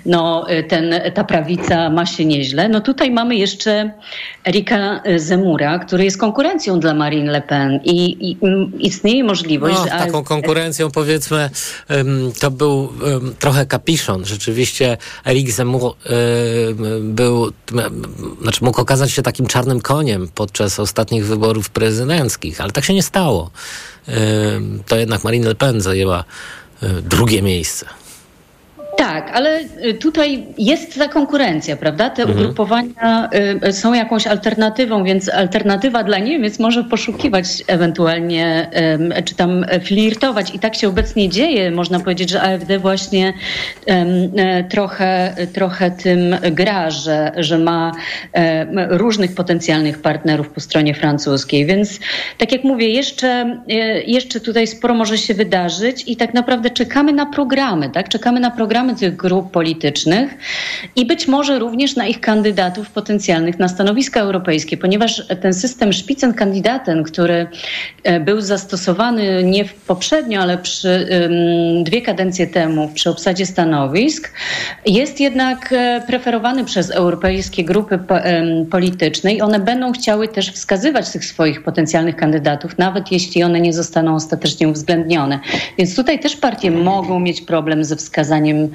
no, 0.06 0.46
ten, 0.68 0.94
ta 1.14 1.24
prawica 1.24 1.90
ma 1.90 2.06
się 2.06 2.26
nieźle. 2.26 2.70
No 2.70 2.82
tutaj 2.82 3.12
mamy 3.12 3.36
jeszcze 3.36 3.92
Erika 4.48 5.02
Zemura, 5.18 5.80
który 5.80 6.04
jest 6.04 6.18
konkurencją 6.18 6.80
dla 6.80 6.94
Marine 6.94 7.32
Le 7.32 7.42
Pen 7.42 7.80
i, 7.84 8.30
i 8.30 8.38
istnieje 8.80 9.24
możliwość, 9.24 9.76
No, 9.78 9.84
że 9.84 9.90
taką 9.90 10.24
konkurencją 10.24 10.92
powiedzmy 10.92 11.50
to 12.40 12.52
był 12.52 12.90
trochę 13.40 13.66
kapiszon. 13.66 14.26
Rzeczywiście 14.26 14.98
Eric 15.26 15.52
Zemmour 15.52 15.96
em, 16.06 17.13
był, 17.14 17.52
znaczy 18.42 18.66
mógł 18.66 18.82
okazać 18.82 19.12
się 19.12 19.22
takim 19.22 19.48
czarnym 19.48 19.82
koniem 19.82 20.28
podczas 20.36 20.80
ostatnich 20.80 21.26
wyborów 21.26 21.70
prezydenckich, 21.70 22.62
ale 22.62 22.72
tak 22.72 22.86
się 22.86 22.94
nie 22.94 23.04
stało. 23.04 23.52
To 24.88 24.96
jednak 24.96 25.24
Marine 25.24 25.48
Le 25.48 25.56
Pen 25.56 25.82
zajęła 25.82 26.24
e, 26.82 27.02
drugie 27.02 27.42
miejsce. 27.42 27.86
Tak, 28.98 29.32
ale 29.34 29.60
y, 29.86 29.94
tutaj 29.94 30.46
jest 30.58 31.00
ta 31.00 31.08
konkurencja, 31.08 31.78
prawda? 31.78 32.10
Te 32.10 32.26
ugrupowania 32.26 33.30
y, 33.68 33.74
są 33.74 33.94
jakąś 33.94 34.28
alternatywą, 34.28 35.04
więc 35.04 35.30
alternatywa 35.30 36.04
dla 36.04 36.20
Niemiec 36.20 36.60
może 36.60 36.84
poszukiwać 36.84 37.46
ewentualnie, 37.68 38.70
czy 39.26 39.36
tam 39.36 39.66
flirtować. 39.84 40.56
I 40.56 40.60
tak 40.60 40.76
się 40.76 40.88
obecnie 40.88 41.30
dzieje. 41.30 41.72
Można 41.72 42.00
powiedzieć, 42.00 42.30
że 42.30 42.42
AfD 42.42 42.80
właśnie 42.80 43.34
e, 43.88 44.64
trochę, 44.64 45.36
trochę 45.54 45.92
tym 45.92 46.36
gra, 46.52 46.92
że, 46.92 47.32
że 47.38 47.58
ma 47.58 47.92
różnych 48.90 49.36
potencjalnych 49.36 50.02
partnerów 50.02 50.50
po 50.50 50.60
stronie 50.60 50.94
francuskiej. 50.94 51.66
Więc 51.66 52.00
tak 52.38 52.52
jak 52.52 52.64
mówię, 52.64 52.90
jeszcze, 52.90 53.28
e, 53.70 54.02
jeszcze 54.02 54.40
tutaj 54.40 54.68
sporo 54.68 54.94
może 54.94 55.18
się 55.18 55.34
wydarzyć 55.34 56.04
i 56.08 56.16
tak 56.16 56.34
naprawdę 56.34 56.70
czekamy 56.70 57.14
na 57.14 57.26
programy, 57.26 57.90
tak? 57.90 58.10
Czekamy 58.10 58.40
na 58.40 58.52
programy 58.52 58.83
tych 58.92 59.16
grup 59.16 59.52
politycznych 59.52 60.38
i 60.96 61.06
być 61.06 61.28
może 61.28 61.60
również 61.60 61.96
na 61.96 62.08
ich 62.08 62.20
kandydatów 62.20 62.90
potencjalnych 62.90 63.60
na 63.60 63.68
stanowiska 63.68 64.20
europejskie, 64.20 64.78
ponieważ 64.78 65.28
ten 65.42 65.54
system 65.54 65.94
Spitzenkandidaten, 65.94 67.04
który 67.04 67.48
e, 68.04 68.20
był 68.20 68.42
zastosowany 68.42 69.44
nie 69.44 69.66
poprzednio, 69.88 70.42
ale 70.42 70.58
przy 70.58 71.08
dwie 71.84 72.02
kadencje 72.02 72.48
temu 72.48 72.90
przy 72.94 73.10
obsadzie 73.10 73.46
stanowisk, 73.46 74.32
jest 74.86 75.20
jednak 75.20 75.74
e, 75.74 76.04
preferowany 76.08 76.66
przez 76.66 76.92
europejskie 76.92 77.64
grupy 77.64 78.00
polityczne 78.72 79.34
i 79.34 79.42
one 79.42 79.60
będą 79.60 79.92
chciały 79.92 80.28
też 80.28 80.52
wskazywać 80.52 81.12
tych 81.12 81.26
swoich 81.26 81.64
potencjalnych 81.64 82.16
kandydatów, 82.16 82.78
nawet 82.78 83.12
jeśli 83.12 83.44
one 83.44 83.62
nie 83.62 83.74
zostaną 83.74 84.16
ostatecznie 84.16 84.68
uwzględnione. 84.68 85.40
Więc 85.78 85.96
tutaj 85.96 86.20
też 86.20 86.36
partie 86.36 86.72
mogą 86.72 87.20
mieć 87.20 87.42
problem 87.42 87.84
ze 87.84 87.96
wskazaniem 87.96 88.70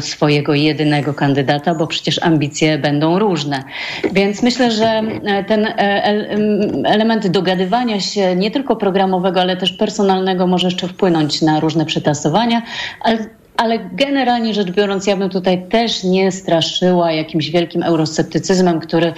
swojego 0.00 0.54
jedynego 0.54 1.14
kandydata, 1.14 1.74
bo 1.74 1.86
przecież 1.86 2.22
ambicje 2.22 2.78
będą 2.78 3.18
różne. 3.18 3.64
Więc 4.12 4.42
myślę, 4.42 4.70
że 4.70 4.86
e, 5.24 5.44
ten 5.44 5.66
e, 5.66 6.04
el- 6.04 6.26
em, 6.30 6.86
element 6.86 7.26
dogadywania 7.28 8.00
się 8.00 8.36
nie 8.36 8.50
tylko 8.50 8.76
programowego, 8.76 9.40
ale 9.40 9.56
też 9.56 9.72
personalnego 9.72 10.46
może 10.46 10.66
jeszcze 10.66 10.88
wpłynąć 10.88 11.42
na 11.42 11.60
różne 11.60 11.86
przetasowania, 11.86 12.62
ale 13.00 13.39
ale 13.60 13.78
generalnie 13.92 14.54
rzecz 14.54 14.70
biorąc, 14.70 15.06
ja 15.06 15.16
bym 15.16 15.30
tutaj 15.30 15.68
też 15.68 16.04
nie 16.04 16.32
straszyła 16.32 17.12
jakimś 17.12 17.50
wielkim 17.50 17.82
eurosceptycyzmem, 17.82 18.80
który, 18.80 19.12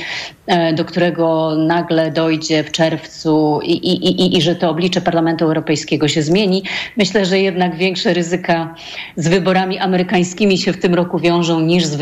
e, 0.46 0.72
do 0.72 0.84
którego 0.84 1.54
nagle 1.56 2.10
dojdzie 2.10 2.64
w 2.64 2.72
czerwcu 2.72 3.60
i, 3.62 3.72
i, 3.72 4.22
i, 4.22 4.36
i 4.38 4.42
że 4.42 4.56
to 4.56 4.70
oblicze 4.70 5.00
Parlamentu 5.00 5.44
Europejskiego 5.44 6.08
się 6.08 6.22
zmieni. 6.22 6.62
Myślę, 6.96 7.26
że 7.26 7.38
jednak 7.38 7.76
większe 7.76 8.14
ryzyka 8.14 8.74
z 9.16 9.28
wyborami 9.28 9.78
amerykańskimi 9.78 10.58
się 10.58 10.72
w 10.72 10.80
tym 10.80 10.94
roku 10.94 11.18
wiążą 11.18 11.60
niż 11.60 11.84
z 11.84 11.96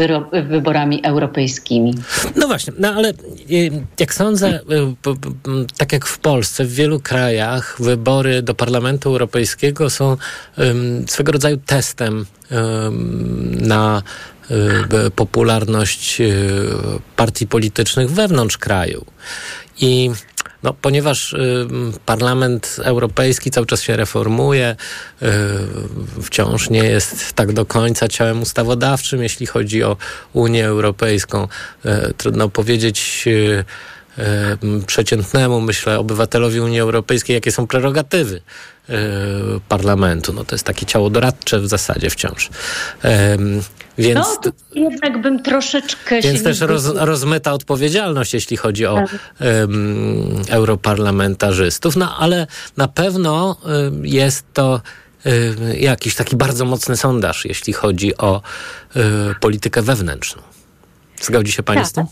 wyborami 0.49 1.01
europejskimi. 1.05 1.95
No 2.37 2.47
właśnie, 2.47 2.73
no 2.79 2.89
ale 2.89 3.11
y, 3.51 3.71
jak 4.01 4.15
sądzę, 4.15 4.49
y, 4.49 4.61
p- 5.03 5.15
p- 5.21 5.51
m, 5.51 5.67
tak 5.79 5.93
jak 5.93 6.07
w 6.07 6.19
Polsce, 6.19 6.65
w 6.65 6.75
wielu 6.75 7.01
krajach 7.01 7.77
wybory 7.81 8.43
do 8.43 8.55
Parlamentu 8.55 9.09
Europejskiego 9.09 9.91
są 9.91 10.17
swego 11.07 11.33
rodzaju 11.33 11.57
testem 11.67 12.27
na 13.61 14.03
b- 14.89 15.11
popularność 15.11 16.21
y, 16.21 16.59
partii 17.17 17.47
politycznych 17.47 18.11
wewnątrz 18.11 18.59
kraju. 18.59 19.05
I 19.81 20.11
no, 20.63 20.75
ponieważ 20.83 21.37
Parlament 22.07 22.77
Europejski 22.85 23.51
cały 23.51 23.67
czas 23.67 23.83
się 23.83 23.97
reformuje, 23.97 24.77
y, 25.23 25.27
wciąż 26.23 26.71
nie 26.71 26.85
jest 26.85 27.33
tak 27.33 27.53
do 27.53 27.67
końca 27.67 28.09
ciałem 28.09 28.43
ustawodawczym, 28.43 29.23
jeśli 29.23 29.47
chodzi 29.47 29.83
o 29.83 29.97
Unię 30.33 30.67
Europejską. 30.67 31.49
Trudno 32.17 32.49
powiedzieć 32.49 33.29
przeciętnemu, 34.87 35.61
myślę, 35.61 35.99
obywatelowi 35.99 36.61
Unii 36.61 36.81
Europejskiej, 36.81 37.35
jakie 37.35 37.53
są 37.53 37.67
prerogatywy 37.67 38.37
y, 38.91 38.93
parlamentu. 39.69 40.33
No, 40.33 40.45
to 40.45 40.55
jest 40.55 40.65
takie 40.65 40.87
ciało 40.87 41.11
doradcze 41.11 41.61
w 41.61 41.69
zasadzie 41.69 42.11
wciąż. 42.11 42.51
Więc 43.99 44.27
No, 44.27 44.37
tu 44.43 44.53
jednak 44.75 45.23
bym 45.23 45.43
troszeczkę 45.43 46.21
więc 46.21 46.43
też 46.43 46.61
roz, 46.61 46.87
rozmyta 46.87 47.53
odpowiedzialność, 47.53 48.35
jeśli 48.35 48.57
chodzi 48.57 48.87
o 48.87 48.99
em, 49.41 50.43
europarlamentarzystów. 50.49 51.97
No 51.97 52.17
ale 52.19 52.47
na 52.77 52.89
pewno 52.89 53.57
em, 53.65 54.07
jest 54.07 54.45
to 54.53 54.81
em, 55.25 55.33
jakiś 55.79 56.15
taki 56.15 56.37
bardzo 56.37 56.65
mocny 56.65 56.97
sondaż, 56.97 57.45
jeśli 57.45 57.73
chodzi 57.73 58.17
o 58.17 58.43
e, 58.97 59.01
politykę 59.41 59.83
wewnętrzną. 59.83 60.43
Zgodzi 61.21 61.53
się 61.53 61.63
pani 61.63 61.87
z 61.87 61.93
tym? 61.93 62.05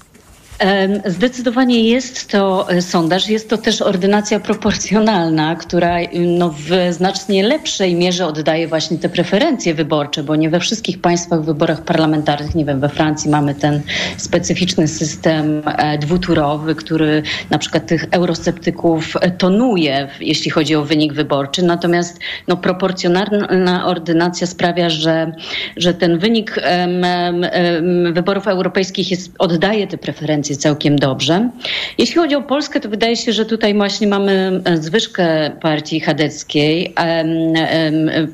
Zdecydowanie 1.04 1.90
jest 1.90 2.30
to 2.30 2.70
e, 2.70 2.82
sondaż, 2.82 3.28
jest 3.28 3.50
to 3.50 3.58
też 3.58 3.82
ordynacja 3.82 4.40
proporcjonalna, 4.40 5.56
która 5.56 6.00
y, 6.00 6.08
no, 6.14 6.54
w 6.58 6.70
znacznie 6.90 7.42
lepszej 7.42 7.94
mierze 7.94 8.26
oddaje 8.26 8.68
właśnie 8.68 8.98
te 8.98 9.08
preferencje 9.08 9.74
wyborcze, 9.74 10.22
bo 10.22 10.36
nie 10.36 10.50
we 10.50 10.60
wszystkich 10.60 11.00
państwach 11.00 11.42
w 11.42 11.44
wyborach 11.44 11.82
parlamentarnych, 11.82 12.54
nie 12.54 12.64
wiem, 12.64 12.80
we 12.80 12.88
Francji 12.88 13.30
mamy 13.30 13.54
ten 13.54 13.82
specyficzny 14.16 14.88
system 14.88 15.62
e, 15.66 15.98
dwuturowy, 15.98 16.74
który 16.74 17.22
na 17.50 17.58
przykład 17.58 17.86
tych 17.86 18.04
eurosceptyków 18.10 19.16
e, 19.20 19.30
tonuje, 19.30 20.08
jeśli 20.20 20.50
chodzi 20.50 20.74
o 20.74 20.84
wynik 20.84 21.12
wyborczy, 21.12 21.62
natomiast 21.62 22.18
no, 22.48 22.56
proporcjonalna 22.56 23.86
ordynacja 23.86 24.46
sprawia, 24.46 24.90
że, 24.90 25.32
że 25.76 25.94
ten 25.94 26.18
wynik 26.18 26.58
em, 26.62 27.04
em, 27.04 28.14
wyborów 28.14 28.46
europejskich 28.46 29.10
jest, 29.10 29.32
oddaje 29.38 29.86
te 29.86 29.98
preferencje 29.98 30.47
całkiem 30.56 30.98
dobrze. 30.98 31.50
Jeśli 31.98 32.14
chodzi 32.16 32.34
o 32.34 32.42
Polskę, 32.42 32.80
to 32.80 32.88
wydaje 32.88 33.16
się, 33.16 33.32
że 33.32 33.44
tutaj 33.44 33.74
właśnie 33.74 34.06
mamy 34.06 34.60
e, 34.64 34.76
zwyżkę 34.76 35.50
partii 35.60 36.00
chadeckiej 36.00 36.94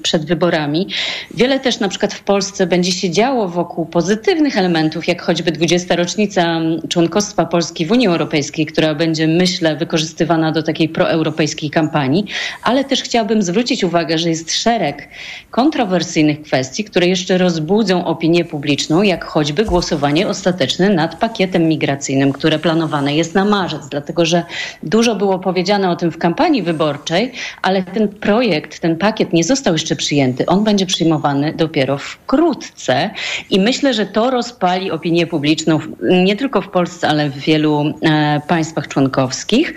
przed 0.03 0.25
wyborami. 0.25 0.89
Wiele 1.35 1.61
też 1.61 1.81
na 1.81 1.89
przykład 1.89 2.15
w 2.15 2.23
Polsce 2.23 2.67
będzie 2.67 2.93
się 2.93 3.11
działo 3.11 3.49
wokół 3.49 3.87
pozytywnych 3.87 4.59
elementów, 4.59 5.09
jak 5.09 5.23
choćby 5.23 5.53
20. 5.53 5.97
rocznica 5.97 6.61
członkostwa 6.89 7.47
Polski 7.47 7.87
w 7.87 7.93
Unii 7.93 8.07
Europejskiej, 8.07 8.67
która 8.67 8.95
będzie, 8.95 9.29
myślę, 9.29 9.77
wykorzystywana 9.77 10.53
do 10.53 10.63
takiej 10.63 10.89
proeuropejskiej 10.89 11.71
kampanii, 11.71 12.25
ale 12.63 12.85
też 12.85 13.03
chciałabym 13.03 13.43
zwrócić 13.43 13.85
uwagę, 13.85 14.19
że 14.19 14.29
jest 14.29 14.53
szereg 14.53 15.09
kontrowersyjnych 15.51 16.43
kwestii, 16.43 16.85
które 16.85 17.07
jeszcze 17.07 17.39
rozbudzą 17.39 18.05
opinię 18.05 18.45
publiczną, 18.45 19.03
jak 19.03 19.25
choćby 19.25 19.65
głosowanie 19.65 20.29
ostateczne 20.29 20.91
nad 20.91 21.19
pakietem 21.21 21.63
migracyjnym 21.69 22.04
które 22.35 22.59
planowane 22.59 23.17
jest 23.17 23.35
na 23.35 23.45
marzec, 23.45 23.89
dlatego 23.89 24.25
że 24.25 24.43
dużo 24.83 25.15
było 25.15 25.39
powiedziane 25.39 25.91
o 25.91 25.97
tym 25.97 26.11
w 26.11 26.19
kampanii 26.19 26.63
wyborczej, 26.63 27.33
ale 27.63 27.83
ten 27.83 28.09
projekt, 28.09 28.81
ten 28.81 28.97
pakiet 28.97 29.33
nie 29.33 29.45
został 29.45 29.75
jeszcze 29.75 29.97
przyjęty. 29.97 30.47
On 30.47 30.65
będzie 30.65 30.87
przyjmowany 30.87 31.53
dopiero 31.53 31.99
wkrótce 31.99 33.11
i 33.51 33.61
myślę, 33.61 33.95
że 33.95 34.07
to 34.07 34.31
rozpali 34.31 34.91
opinię 34.91 35.27
publiczną 35.27 35.79
nie 36.03 36.37
tylko 36.37 36.63
w 36.63 36.69
Polsce, 36.69 37.09
ale 37.09 37.31
w 37.31 37.39
wielu 37.39 37.95
e, 38.03 38.41
państwach 38.49 38.89
członkowskich. 38.89 39.75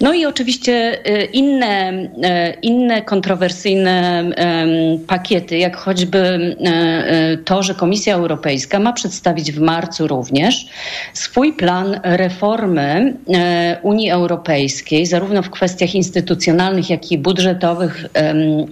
No 0.00 0.14
i 0.14 0.26
oczywiście 0.26 1.00
e, 1.04 1.24
inne, 1.24 1.92
e, 2.22 2.52
inne 2.62 3.02
kontrowersyjne 3.02 4.18
em, 4.36 4.68
pakiety, 5.06 5.58
jak 5.58 5.76
choćby 5.76 6.18
e, 6.18 6.66
e, 6.66 7.36
to, 7.36 7.62
że 7.62 7.74
Komisja 7.74 8.14
Europejska 8.14 8.78
ma 8.78 8.92
przedstawić 8.92 9.52
w 9.52 9.60
marcu 9.60 10.06
również 10.06 10.66
swój 11.14 11.52
plan 11.52 11.69
reformy 12.02 13.16
e, 13.34 13.78
Unii 13.82 14.10
Europejskiej, 14.10 15.06
zarówno 15.06 15.42
w 15.42 15.50
kwestiach 15.50 15.94
instytucjonalnych, 15.94 16.90
jak 16.90 17.12
i 17.12 17.18
budżetowych 17.18 18.06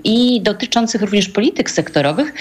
i 0.04 0.40
dotyczących 0.42 1.00
również 1.00 1.28
polityk 1.28 1.70
sektorowych. 1.70 2.32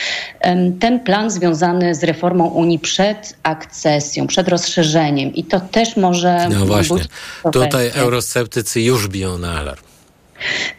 Ten 0.79 0.99
plan 0.99 1.31
związany 1.31 1.95
z 1.95 2.03
reformą 2.03 2.47
Unii 2.47 2.79
przed 2.79 3.35
akcesją, 3.43 4.27
przed 4.27 4.47
rozszerzeniem 4.47 5.33
i 5.33 5.43
to 5.43 5.59
też 5.59 5.97
może 5.97 6.47
No 6.49 6.65
właśnie, 6.65 6.97
tutaj 7.51 7.91
eurosceptycy 7.95 8.81
już 8.81 9.07
biją 9.07 9.37
na 9.37 9.59
alarm. 9.59 9.86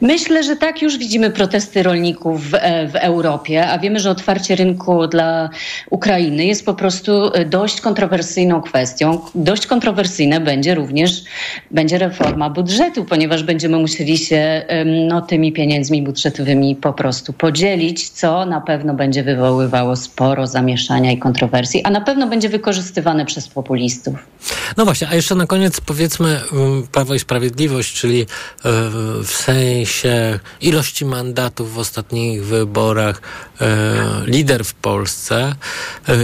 Myślę, 0.00 0.44
że 0.44 0.56
tak 0.56 0.82
już 0.82 0.98
widzimy 0.98 1.30
protesty 1.30 1.82
rolników 1.82 2.50
w, 2.50 2.54
e, 2.54 2.88
w 2.88 2.96
Europie, 2.96 3.66
a 3.66 3.78
wiemy, 3.78 4.00
że 4.00 4.10
otwarcie 4.10 4.56
rynku 4.56 5.06
dla 5.06 5.50
Ukrainy 5.90 6.44
jest 6.44 6.64
po 6.64 6.74
prostu 6.74 7.34
e, 7.34 7.44
dość 7.44 7.80
kontrowersyjną 7.80 8.62
kwestią. 8.62 9.20
Dość 9.34 9.66
kontrowersyjna 9.66 10.40
będzie 10.40 10.74
również 10.74 11.22
będzie 11.70 11.98
reforma 11.98 12.50
budżetu, 12.50 13.04
ponieważ 13.04 13.42
będziemy 13.42 13.78
musieli 13.78 14.18
się 14.18 14.62
no, 15.08 15.22
tymi 15.22 15.52
pieniędzmi 15.52 16.02
budżetowymi 16.02 16.76
po 16.76 16.92
prostu 16.92 17.32
podzielić, 17.32 18.08
co 18.08 18.46
na 18.46 18.60
pewno 18.60 18.94
będzie 18.94 19.22
wywoływało 19.22 19.96
sporo 19.96 20.46
zamieszania 20.46 21.12
i 21.12 21.18
kontrowersji, 21.18 21.84
a 21.84 21.90
na 21.90 22.00
pewno 22.00 22.26
będzie 22.26 22.48
wykorzystywane 22.48 23.26
przez 23.26 23.48
populistów. 23.48 24.14
No 24.76 24.84
właśnie, 24.84 25.08
a 25.10 25.14
jeszcze 25.14 25.34
na 25.34 25.46
koniec 25.46 25.80
powiedzmy 25.80 26.40
um, 26.52 26.86
Prawo 26.92 27.14
i 27.14 27.18
Sprawiedliwość, 27.18 27.94
czyli 27.94 28.20
e, 28.20 28.26
w 29.24 29.47
sensie 29.52 30.38
ilości 30.60 31.04
mandatów 31.04 31.74
w 31.74 31.78
ostatnich 31.78 32.44
wyborach, 32.44 33.20
e, 33.60 34.22
lider 34.26 34.64
w 34.64 34.74
Polsce. 34.74 35.54
E, 36.08 36.16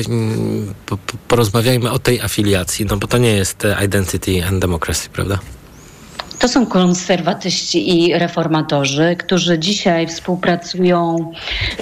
po- 0.86 0.96
po- 0.96 1.16
Porozmawiajmy 1.28 1.90
o 1.90 1.98
tej 1.98 2.20
afiliacji, 2.20 2.86
no 2.86 2.96
bo 2.96 3.06
to 3.06 3.18
nie 3.18 3.32
jest 3.36 3.64
e, 3.64 3.84
Identity 3.84 4.44
and 4.46 4.58
Democracy, 4.60 5.08
prawda? 5.12 5.38
To 6.44 6.48
są 6.48 6.66
konserwatyści 6.66 8.06
i 8.06 8.18
reformatorzy, 8.18 9.16
którzy 9.18 9.58
dzisiaj 9.58 10.06
współpracują 10.06 11.32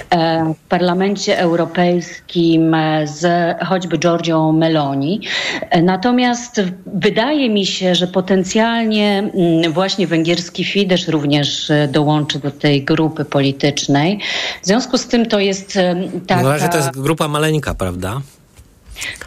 e, 0.09 0.53
w 0.53 0.69
Parlamencie 0.69 1.39
Europejskim 1.39 2.75
z 3.05 3.25
choćby 3.65 3.97
Giorgio 3.97 4.51
Meloni. 4.51 5.21
E, 5.69 5.81
Natomiast 5.81 6.61
wydaje 6.85 7.49
mi 7.49 7.65
się, 7.65 7.95
że 7.95 8.07
potencjalnie 8.07 9.17
mm, 9.17 9.73
właśnie 9.73 10.07
węgierski 10.07 10.65
Fidesz 10.65 11.07
również 11.07 11.69
e, 11.69 11.87
dołączy 11.87 12.39
do 12.39 12.51
tej 12.51 12.83
grupy 12.83 13.25
politycznej. 13.25 14.19
W 14.61 14.65
związku 14.65 14.97
z 14.97 15.07
tym 15.07 15.25
to 15.25 15.39
jest 15.39 15.79
taka... 16.27 16.43
Na 16.43 16.49
razie 16.49 16.69
to 16.69 16.77
jest 16.77 17.01
grupa 17.01 17.27
maleńka, 17.27 17.73
prawda? 17.73 18.21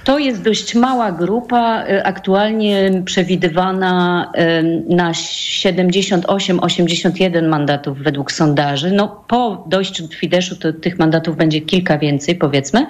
To 0.04 0.18
jest 0.18 0.42
dość 0.42 0.75
mała 0.75 1.12
grupa, 1.12 1.85
y, 1.88 2.04
aktualnie 2.04 3.02
przewidywana 3.04 4.33
na 4.88 5.12
78-81 5.12 7.49
mandatów 7.49 7.99
według 7.99 8.33
sondaży. 8.33 8.90
No, 8.90 9.25
po 9.28 9.64
dojściu 9.68 10.09
do 10.09 10.14
Fideszu 10.14 10.56
to 10.56 10.73
tych 10.73 10.99
mandatów 10.99 11.37
będzie 11.37 11.61
kilka 11.61 11.99
więcej, 11.99 12.35
powiedzmy. 12.35 12.87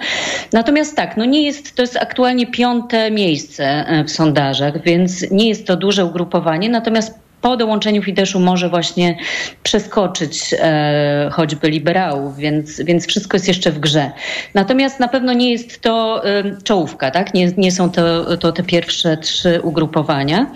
Natomiast 0.53 0.95
tak, 0.95 1.17
no 1.17 1.25
nie 1.25 1.43
jest, 1.43 1.75
to 1.75 1.81
jest 1.81 1.97
aktualnie 1.97 2.47
piąte 2.47 3.11
miejsce 3.11 3.85
y, 3.99 4.03
w 4.03 4.11
sondażach, 4.11 4.83
więc 4.83 5.31
nie 5.31 5.49
jest 5.49 5.67
to 5.67 5.75
duże 5.75 6.05
ugrupowanie, 6.05 6.69
natomiast 6.69 7.26
po 7.41 7.57
dołączeniu 7.57 8.03
Fideszu 8.03 8.39
może 8.39 8.69
właśnie 8.69 9.17
przeskoczyć 9.63 10.55
e, 10.59 11.29
choćby 11.33 11.69
liberałów, 11.69 12.37
więc, 12.37 12.81
więc 12.81 13.07
wszystko 13.07 13.37
jest 13.37 13.47
jeszcze 13.47 13.71
w 13.71 13.79
grze. 13.79 14.11
Natomiast 14.53 14.99
na 14.99 15.07
pewno 15.07 15.33
nie 15.33 15.51
jest 15.51 15.81
to 15.81 16.25
e, 16.25 16.43
czołówka, 16.63 17.11
tak? 17.11 17.33
Nie, 17.33 17.51
nie 17.57 17.71
są 17.71 17.91
to, 17.91 18.37
to 18.37 18.51
te 18.51 18.63
pierwsze 18.63 19.17
trzy 19.17 19.61
ugrupowania. 19.63 20.51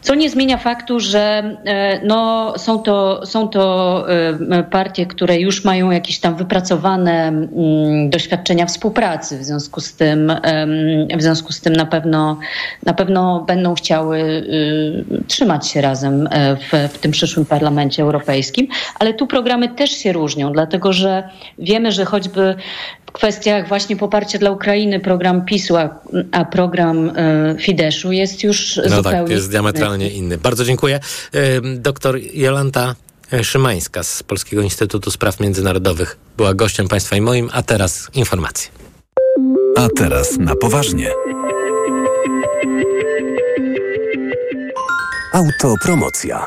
Co 0.00 0.14
nie 0.14 0.30
zmienia 0.30 0.56
faktu, 0.56 1.00
że 1.00 1.56
e, 1.64 2.00
no, 2.06 2.54
są 2.56 2.78
to, 2.78 3.26
są 3.26 3.48
to 3.48 4.04
e, 4.50 4.62
partie, 4.62 5.06
które 5.06 5.40
już 5.40 5.64
mają 5.64 5.90
jakieś 5.90 6.18
tam 6.18 6.36
wypracowane 6.36 7.32
doświadczenia 8.08 8.66
współpracy. 8.66 9.38
W 9.38 9.44
związku 9.44 9.80
z 9.80 9.94
tym, 9.94 10.32
w 11.16 11.22
związku 11.22 11.52
z 11.52 11.60
tym 11.60 11.72
na, 11.72 11.86
pewno, 11.86 12.38
na 12.86 12.94
pewno 12.94 13.44
będą 13.46 13.74
chciały 13.74 14.18
y, 14.18 15.24
trzymać 15.26 15.68
się 15.68 15.80
razem 15.80 16.28
e, 16.30 16.56
w, 16.56 16.92
w 16.92 16.98
tym 16.98 17.12
przyszłym 17.12 17.46
Parlamencie 17.46 18.02
Europejskim. 18.02 18.66
Ale 18.98 19.14
tu 19.14 19.26
programy 19.26 19.68
też 19.68 19.90
się 19.90 20.12
różnią, 20.12 20.52
dlatego 20.52 20.92
że 20.92 21.28
wiemy, 21.58 21.92
że 21.92 22.04
choćby 22.04 22.54
kwestiach 23.12 23.68
właśnie 23.68 23.96
poparcia 23.96 24.38
dla 24.38 24.50
Ukrainy 24.50 25.00
program 25.00 25.44
PiSu, 25.44 25.76
a, 25.76 26.00
a 26.32 26.44
program 26.44 27.12
e, 27.16 27.56
Fideszu 27.58 28.12
jest 28.12 28.42
już 28.44 28.76
No 28.76 28.96
zupełnie 28.96 29.18
tak, 29.18 29.30
jest 29.30 29.50
diametralnie 29.50 30.10
inny. 30.10 30.38
Bardzo 30.38 30.64
dziękuję. 30.64 31.00
Ym, 31.34 31.82
Doktor 31.82 32.18
Jolanta 32.34 32.94
Szymańska 33.42 34.02
z 34.02 34.22
Polskiego 34.22 34.62
Instytutu 34.62 35.10
Spraw 35.10 35.40
Międzynarodowych 35.40 36.16
była 36.36 36.54
gościem 36.54 36.88
Państwa 36.88 37.16
i 37.16 37.20
moim, 37.20 37.50
a 37.52 37.62
teraz 37.62 38.10
informacje. 38.14 38.70
A 39.76 39.88
teraz 39.96 40.38
na 40.38 40.56
poważnie. 40.56 41.10
Autopromocja. 45.32 46.46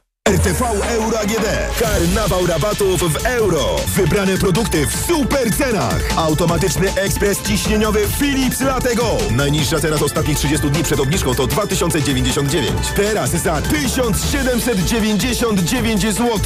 RTV 0.29 0.61
Euro 0.89 1.19
AGD. 1.19 1.45
Karnawał 1.79 2.47
rabatów 2.47 3.13
w 3.13 3.25
euro. 3.25 3.75
Wybrane 3.87 4.37
produkty 4.37 4.87
w 4.87 5.05
super 5.07 5.55
cenach. 5.57 6.01
Automatyczny 6.17 6.93
ekspres 6.95 7.43
ciśnieniowy 7.43 8.07
Philips 8.19 8.61
Latego. 8.61 9.17
Najniższa 9.31 9.79
cena 9.79 9.97
z 9.97 10.01
ostatnich 10.01 10.37
30 10.37 10.69
dni 10.69 10.83
przed 10.83 10.99
obniżką 10.99 11.35
to 11.35 11.47
2099. 11.47 12.71
Teraz 12.95 13.29
za 13.29 13.61
1799 13.61 16.01
zł. 16.01 16.39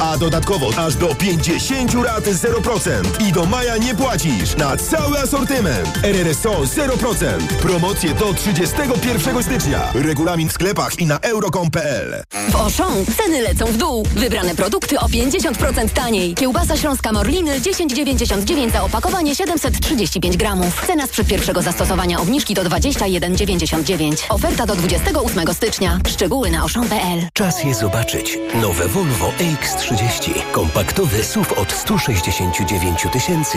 A 0.00 0.18
dodatkowo 0.18 0.70
aż 0.76 0.94
do 0.94 1.14
50 1.14 1.94
rat 1.94 2.24
0%. 2.24 2.90
I 3.28 3.32
do 3.32 3.46
maja 3.46 3.76
nie 3.76 3.94
płacisz 3.94 4.56
na 4.56 4.76
cały 4.76 5.18
asortyment. 5.18 5.98
RRSO 6.02 6.50
0%. 6.50 7.46
Promocje 7.46 8.14
do 8.14 8.34
31 8.34 9.42
stycznia. 9.42 9.92
Regulamin 9.94 10.48
w 10.48 10.52
sklepach 10.52 10.98
i 10.98 11.06
na 11.06 11.18
euro.com.pl. 11.18 12.22
W 12.50 12.56
ceny 13.14 13.40
lecą 13.40 13.66
w 13.66 13.76
dół. 13.76 14.06
Wybrane 14.16 14.54
produkty 14.54 15.00
o 15.00 15.06
50% 15.06 15.88
taniej. 15.88 16.34
Kiełbasa 16.34 16.76
śląska 16.76 17.12
Morliny 17.12 17.60
10,99 17.60 18.72
za 18.72 18.82
opakowanie 18.82 19.34
735 19.34 20.36
gramów. 20.36 20.86
Cena 20.86 21.06
sprzed 21.06 21.26
pierwszego 21.26 21.62
zastosowania 21.62 22.20
obniżki 22.20 22.54
to 22.54 22.62
21,99. 22.62 24.16
Oferta 24.28 24.66
do 24.66 24.76
28 24.76 25.54
stycznia. 25.54 25.98
Szczegóły 26.08 26.50
na 26.50 26.60
Auchan.pl. 26.60 27.28
Czas 27.32 27.64
je 27.64 27.74
zobaczyć. 27.74 28.38
Nowe 28.54 28.88
Volvo 28.88 29.32
EX30. 29.38 30.30
Kompaktowy 30.52 31.24
SUV 31.24 31.56
od 31.56 31.72
169 31.72 33.06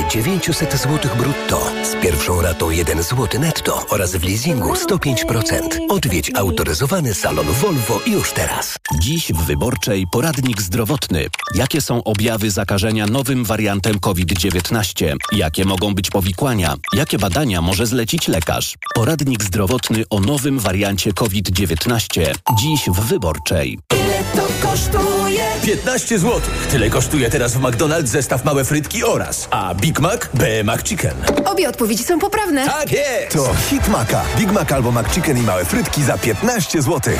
900 0.10 0.74
zł 0.74 1.12
brutto. 1.18 1.72
Z 1.84 2.04
pierwszą 2.04 2.41
ratą 2.41 2.70
1 2.70 3.04
zł 3.04 3.41
netto 3.41 3.86
oraz 3.89 4.15
w 4.15 4.24
leasingu 4.24 4.74
105%. 4.74 5.62
Odwiedź 5.89 6.32
autoryzowany 6.36 7.13
salon 7.13 7.46
Volvo 7.46 8.00
już 8.08 8.32
teraz. 8.32 8.76
Dziś 9.00 9.32
w 9.34 9.45
Wyborczej 9.46 10.08
poradnik 10.12 10.62
zdrowotny. 10.62 11.28
Jakie 11.56 11.82
są 11.82 12.04
objawy 12.04 12.52
zakażenia 12.52 13.06
nowym 13.06 13.46
wariantem 13.46 14.00
COVID-19? 14.00 15.16
Jakie 15.32 15.66
mogą 15.66 15.96
być 15.96 16.10
powikłania? 16.10 16.76
Jakie 16.94 17.18
badania 17.18 17.62
może 17.62 17.88
zlecić 17.88 18.28
lekarz? 18.28 18.76
Poradnik 18.96 19.44
zdrowotny 19.44 20.04
o 20.10 20.20
nowym 20.20 20.60
wariancie 20.60 21.14
COVID-19. 21.14 22.22
Dziś 22.60 22.82
w 22.88 23.00
Wyborczej. 23.00 23.80
Ile 23.94 24.24
to 24.36 24.68
kosztuje? 24.68 25.44
15 25.66 26.20
zł. 26.20 26.42
Tyle 26.72 26.90
kosztuje 26.90 27.30
teraz 27.30 27.54
w 27.54 27.62
McDonald's 27.62 28.08
zestaw 28.08 28.46
małe 28.46 28.66
frytki 28.66 29.04
oraz, 29.04 29.48
a 29.52 29.76
Big 29.76 30.00
Mac 30.00 30.22
B 30.34 30.64
Chicken. 30.84 31.14
Obie 31.46 31.70
odpowiedzi 31.70 32.04
są 32.04 32.20
poprawne. 32.20 32.66
Tak 32.66 32.92
jest! 32.92 33.34
To 33.36 33.56
hit 33.70 33.88
Maca. 33.88 34.22
Big 34.38 34.52
Mac 34.52 34.72
albo 34.72 34.92
McChicken 34.92 35.38
i 35.38 35.42
małe 35.42 35.66
frytki 35.66 36.04
za 36.04 36.18
15 36.18 36.82
zł. 36.82 37.14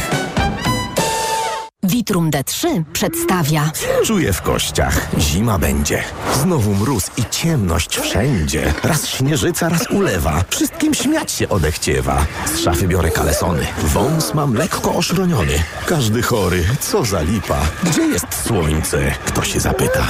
Vitrum 1.86 2.32
D3 2.32 2.84
przedstawia. 2.94 3.72
Czuję 4.06 4.34
w 4.34 4.42
kościach. 4.42 5.08
Zima 5.20 5.60
będzie. 5.60 6.04
Znowu 6.42 6.74
mróz 6.74 7.12
i 7.18 7.24
ciemność 7.32 7.98
wszędzie. 7.98 8.74
Raz 8.84 9.08
śnieżyca, 9.08 9.70
raz 9.70 9.92
ulewa. 9.92 10.44
Wszystkim 10.50 10.94
śmiać 10.94 11.32
się 11.32 11.50
odechciewa. 11.50 12.26
Z 12.56 12.60
szafy 12.60 12.88
biorę 12.88 13.12
kalesony. 13.12 13.68
Wąs 13.84 14.34
mam 14.34 14.54
lekko 14.54 14.94
oszroniony. 14.96 15.64
Każdy 15.86 16.22
chory. 16.22 16.64
Co 16.80 17.06
za 17.06 17.22
lipa. 17.22 17.62
Gdzie 17.84 18.02
jest 18.02 18.28
słońce? 18.48 19.12
Kto 19.26 19.44
się 19.44 19.60
zapyta. 19.60 20.08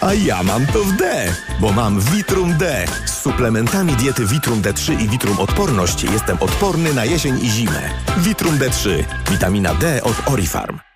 A 0.00 0.14
ja 0.14 0.42
mam 0.42 0.66
to 0.66 0.84
w 0.84 0.92
D, 0.92 1.34
bo 1.60 1.72
mam 1.72 2.00
Vitrum 2.00 2.56
D. 2.58 2.84
Z 3.06 3.22
suplementami 3.22 3.92
diety 3.92 4.26
Vitrum 4.26 4.62
D3 4.62 5.00
i 5.02 5.08
Vitrum 5.08 5.38
Odporność 5.38 6.02
jestem 6.04 6.36
odporny 6.40 6.94
na 6.94 7.04
jesień 7.04 7.38
i 7.44 7.50
zimę. 7.50 7.90
Vitrum 8.18 8.58
D3. 8.58 9.04
Witamina 9.30 9.74
D 9.74 10.02
od 10.02 10.28
Orifarm. 10.28 10.93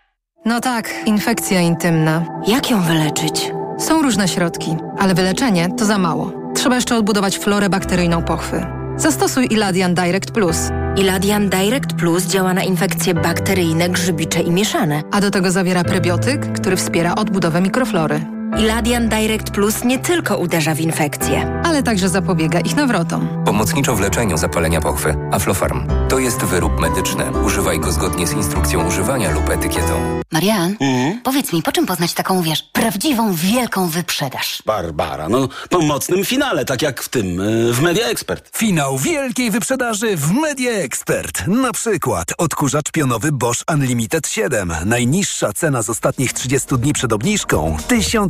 No 0.48 0.60
tak, 0.60 0.94
infekcja 1.06 1.60
intymna. 1.60 2.24
Jak 2.46 2.70
ją 2.70 2.82
wyleczyć? 2.82 3.52
Są 3.78 4.02
różne 4.02 4.28
środki, 4.28 4.76
ale 4.98 5.14
wyleczenie 5.14 5.68
to 5.78 5.84
za 5.84 5.98
mało. 5.98 6.32
Trzeba 6.54 6.74
jeszcze 6.74 6.96
odbudować 6.96 7.38
florę 7.38 7.68
bakteryjną 7.68 8.22
pochwy. 8.22 8.66
Zastosuj 8.96 9.48
Iladian 9.50 9.94
Direct 9.94 10.30
Plus. 10.30 10.56
Iladian 10.96 11.48
Direct 11.48 11.92
Plus 11.92 12.24
działa 12.24 12.54
na 12.54 12.62
infekcje 12.62 13.14
bakteryjne, 13.14 13.88
grzybicze 13.88 14.40
i 14.40 14.50
mieszane. 14.50 15.02
A 15.12 15.20
do 15.20 15.30
tego 15.30 15.50
zawiera 15.50 15.84
prebiotyk, 15.84 16.52
który 16.52 16.76
wspiera 16.76 17.14
odbudowę 17.14 17.60
mikroflory. 17.60 18.37
Iladian 18.56 19.08
Direct 19.08 19.50
Plus 19.50 19.84
nie 19.84 19.98
tylko 19.98 20.36
uderza 20.36 20.74
w 20.74 20.80
infekcje, 20.80 21.62
ale 21.64 21.82
także 21.82 22.08
zapobiega 22.08 22.60
ich 22.60 22.76
nawrotom. 22.76 23.28
Pomocniczo 23.44 23.96
w 23.96 24.00
leczeniu 24.00 24.36
zapalenia 24.36 24.80
pochwy. 24.80 25.14
Aflofarm. 25.32 25.86
To 26.08 26.18
jest 26.18 26.44
wyrób 26.44 26.80
medyczny. 26.80 27.24
Używaj 27.46 27.80
go 27.80 27.92
zgodnie 27.92 28.26
z 28.26 28.32
instrukcją 28.32 28.86
używania 28.88 29.30
lub 29.30 29.50
etykietą. 29.50 30.20
Marian, 30.32 30.76
powiedz 31.24 31.52
mi, 31.52 31.62
po 31.62 31.72
czym 31.72 31.86
poznać 31.86 32.14
taką, 32.14 32.42
wiesz, 32.42 32.62
prawdziwą, 32.62 33.34
wielką 33.34 33.88
wyprzedaż? 33.88 34.62
Barbara, 34.66 35.28
no 35.28 35.48
po 35.70 35.80
mocnym 35.80 36.24
finale, 36.24 36.64
tak 36.64 36.82
jak 36.82 37.02
w 37.02 37.08
tym, 37.08 37.40
y, 37.40 37.72
w 37.72 37.80
Media 37.82 38.06
Expert. 38.06 38.56
Finał 38.56 38.98
wielkiej 38.98 39.50
wyprzedaży 39.50 40.16
w 40.16 40.32
Media 40.32 40.70
Expert. 40.72 41.46
Na 41.46 41.72
przykład 41.72 42.28
odkurzacz 42.38 42.90
pionowy 42.92 43.32
Bosch 43.32 43.64
Unlimited 43.74 44.28
7. 44.28 44.72
Najniższa 44.84 45.52
cena 45.52 45.82
z 45.82 45.90
ostatnich 45.90 46.32
30 46.32 46.78
dni 46.78 46.92
przed 46.92 47.12
obniżką 47.12 47.76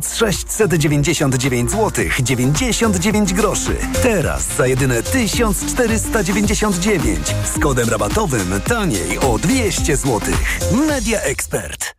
1699 0.09 1.71
zł 1.71 2.05
99 2.19 3.33
groszy. 3.33 3.75
Teraz 4.03 4.47
za 4.57 4.67
jedyne 4.67 5.03
1499 5.03 7.35
z 7.55 7.59
kodem 7.59 7.89
rabatowym 7.89 8.61
taniej 8.67 9.19
o 9.19 9.39
200 9.39 9.97
zł. 9.97 10.19
Media 10.87 11.21
Expert. 11.21 11.98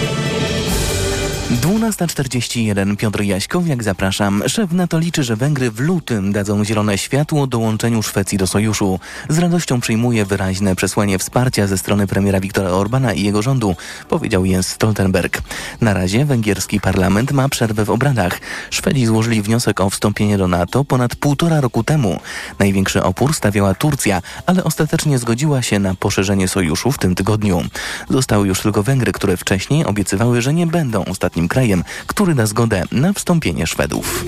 12.41 1.51 2.95
Piotr 2.95 3.21
Jaśkowiak, 3.21 3.83
zapraszam. 3.83 4.43
Szef 4.47 4.71
NATO 4.71 4.99
liczy, 4.99 5.23
że 5.23 5.35
Węgry 5.35 5.71
w 5.71 5.79
lutym 5.79 6.31
dadzą 6.31 6.65
zielone 6.65 6.97
światło 6.97 7.47
dołączeniu 7.47 8.03
Szwecji 8.03 8.37
do 8.37 8.47
sojuszu. 8.47 8.99
Z 9.29 9.39
radością 9.39 9.81
przyjmuje 9.81 10.25
wyraźne 10.25 10.75
przesłanie 10.75 11.19
wsparcia 11.19 11.67
ze 11.67 11.77
strony 11.77 12.07
premiera 12.07 12.39
Viktora 12.39 12.69
Orbana 12.69 13.13
i 13.13 13.23
jego 13.23 13.41
rządu, 13.41 13.75
powiedział 14.09 14.45
Jens 14.45 14.67
Stoltenberg. 14.67 15.41
Na 15.81 15.93
razie 15.93 16.25
węgierski 16.25 16.81
parlament 16.81 17.31
ma 17.31 17.49
przerwę 17.49 17.85
w 17.85 17.89
obradach. 17.89 18.39
Szwedzi 18.69 19.05
złożyli 19.05 19.41
wniosek 19.41 19.81
o 19.81 19.89
wstąpienie 19.89 20.37
do 20.37 20.47
NATO 20.47 20.85
ponad 20.85 21.15
półtora 21.15 21.61
roku 21.61 21.83
temu. 21.83 22.19
Największy 22.59 23.03
opór 23.03 23.33
stawiała 23.33 23.73
Turcja, 23.73 24.21
ale 24.45 24.63
ostatecznie 24.63 25.17
zgodziła 25.17 25.61
się 25.61 25.79
na 25.79 25.95
poszerzenie 25.95 26.47
sojuszu 26.47 26.91
w 26.91 26.97
tym 26.97 27.15
tygodniu. 27.15 27.61
Zostały 28.09 28.47
już 28.47 28.61
tylko 28.61 28.83
Węgry, 28.83 29.11
które 29.11 29.37
wcześniej 29.37 29.85
obiecywały, 29.85 30.41
że 30.41 30.53
nie 30.53 30.67
będą 30.67 31.05
ostatnim 31.05 31.40
krajem, 31.47 31.83
który 32.07 32.35
da 32.35 32.45
zgodę 32.45 32.83
na 32.91 33.13
wstąpienie 33.13 33.67
Szwedów. 33.67 34.25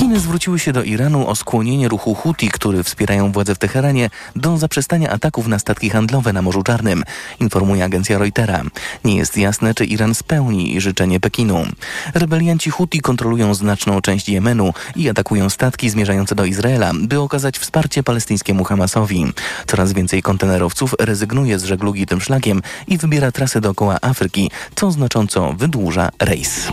Chiny 0.00 0.20
zwróciły 0.20 0.58
się 0.58 0.72
do 0.72 0.82
Iranu 0.82 1.28
o 1.28 1.34
skłonienie 1.34 1.88
ruchu 1.88 2.14
Houthi, 2.14 2.48
który 2.48 2.82
wspierają 2.82 3.32
władze 3.32 3.54
w 3.54 3.58
Teheranie, 3.58 4.10
do 4.36 4.58
zaprzestania 4.58 5.10
ataków 5.10 5.46
na 5.46 5.58
statki 5.58 5.90
handlowe 5.90 6.32
na 6.32 6.42
Morzu 6.42 6.62
Czarnym, 6.62 7.04
informuje 7.40 7.84
agencja 7.84 8.18
Reutera. 8.18 8.62
Nie 9.04 9.16
jest 9.16 9.36
jasne, 9.36 9.74
czy 9.74 9.84
Iran 9.84 10.14
spełni 10.14 10.80
życzenie 10.80 11.20
Pekinu. 11.20 11.66
Rebelianci 12.14 12.70
Houthi 12.70 13.00
kontrolują 13.00 13.54
znaczną 13.54 14.00
część 14.00 14.28
Jemenu 14.28 14.74
i 14.96 15.08
atakują 15.08 15.50
statki 15.50 15.90
zmierzające 15.90 16.34
do 16.34 16.44
Izraela, 16.44 16.92
by 16.94 17.20
okazać 17.20 17.58
wsparcie 17.58 18.02
palestyńskiemu 18.02 18.64
Hamasowi. 18.64 19.32
Coraz 19.66 19.92
więcej 19.92 20.22
kontenerowców 20.22 20.94
rezygnuje 21.00 21.58
z 21.58 21.64
żeglugi 21.64 22.06
tym 22.06 22.20
szlakiem 22.20 22.62
i 22.88 22.98
wybiera 22.98 23.32
trasę 23.32 23.60
dookoła 23.60 23.98
Afryki, 24.00 24.50
co 24.74 24.90
znacząco 24.90 25.52
wydłuża 25.52 25.99
rejs. 26.18 26.68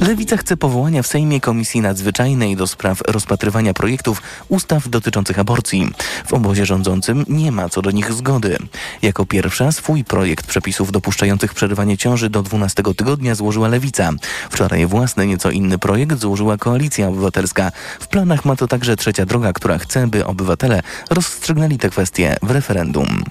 Lewica 0.00 0.36
chce 0.36 0.56
powołania 0.56 1.02
w 1.02 1.06
Sejmie 1.06 1.40
Komisji 1.40 1.80
Nadzwyczajnej 1.80 2.56
do 2.56 2.66
spraw 2.66 3.00
rozpatrywania 3.08 3.74
projektów 3.74 4.22
ustaw 4.48 4.88
dotyczących 4.88 5.38
aborcji. 5.38 5.90
W 6.26 6.32
obozie 6.32 6.66
rządzącym 6.66 7.24
nie 7.28 7.52
ma 7.52 7.68
co 7.68 7.82
do 7.82 7.90
nich 7.90 8.12
zgody. 8.12 8.58
Jako 9.02 9.26
pierwsza 9.26 9.72
swój 9.72 10.04
projekt 10.04 10.46
przepisów 10.46 10.92
dopuszczających 10.92 11.54
przerywanie 11.54 11.96
ciąży 11.98 12.30
do 12.30 12.42
12 12.42 12.82
tygodnia 12.96 13.34
złożyła 13.34 13.68
Lewica. 13.68 14.10
Wczoraj 14.50 14.86
własny, 14.86 15.26
nieco 15.26 15.50
inny 15.50 15.78
projekt 15.78 16.18
złożyła 16.18 16.56
Koalicja 16.56 17.08
Obywatelska. 17.08 17.72
W 18.00 18.08
planach 18.08 18.44
ma 18.44 18.56
to 18.56 18.68
także 18.68 18.96
trzecia 18.96 19.26
droga, 19.26 19.52
która 19.52 19.78
chce, 19.78 20.06
by 20.06 20.26
obywatele 20.26 20.82
rozstrzygnęli 21.10 21.78
te 21.78 21.90
kwestie 21.90 22.36
w 22.42 22.50
referendum. 22.50 23.24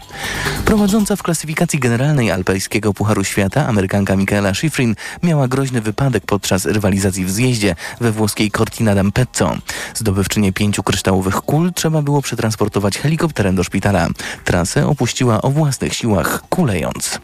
Prowadząca 0.66 1.16
w 1.16 1.24
klasyfikacji 1.24 1.80
generalnej 1.80 2.32
alpejskiego 2.32 2.94
Pucharu 2.94 3.24
Świata 3.24 3.68
Amerykanka 3.68 4.16
Michaela 4.16 4.54
Schifrin 4.54 4.96
miała 5.24 5.33
groźny 5.48 5.82
wypadek 5.82 6.26
podczas 6.26 6.66
rywalizacji 6.66 7.26
w 7.26 7.32
zjeździe 7.32 7.76
we 8.02 8.12
włoskiej 8.12 8.52
Cortina 8.52 8.96
d'Ampezzo. 8.96 9.58
Zdobywczynię 9.94 10.54
pięciu 10.54 10.84
kryształowych 10.84 11.36
kul 11.36 11.74
trzeba 11.74 12.02
było 12.02 12.22
przetransportować 12.22 12.98
helikopterem 12.98 13.56
do 13.56 13.64
szpitala. 13.64 14.08
Trasę 14.44 14.88
opuściła 14.88 15.42
o 15.42 15.50
własnych 15.50 15.94
siłach, 15.94 16.44
kulejąc. 16.50 17.20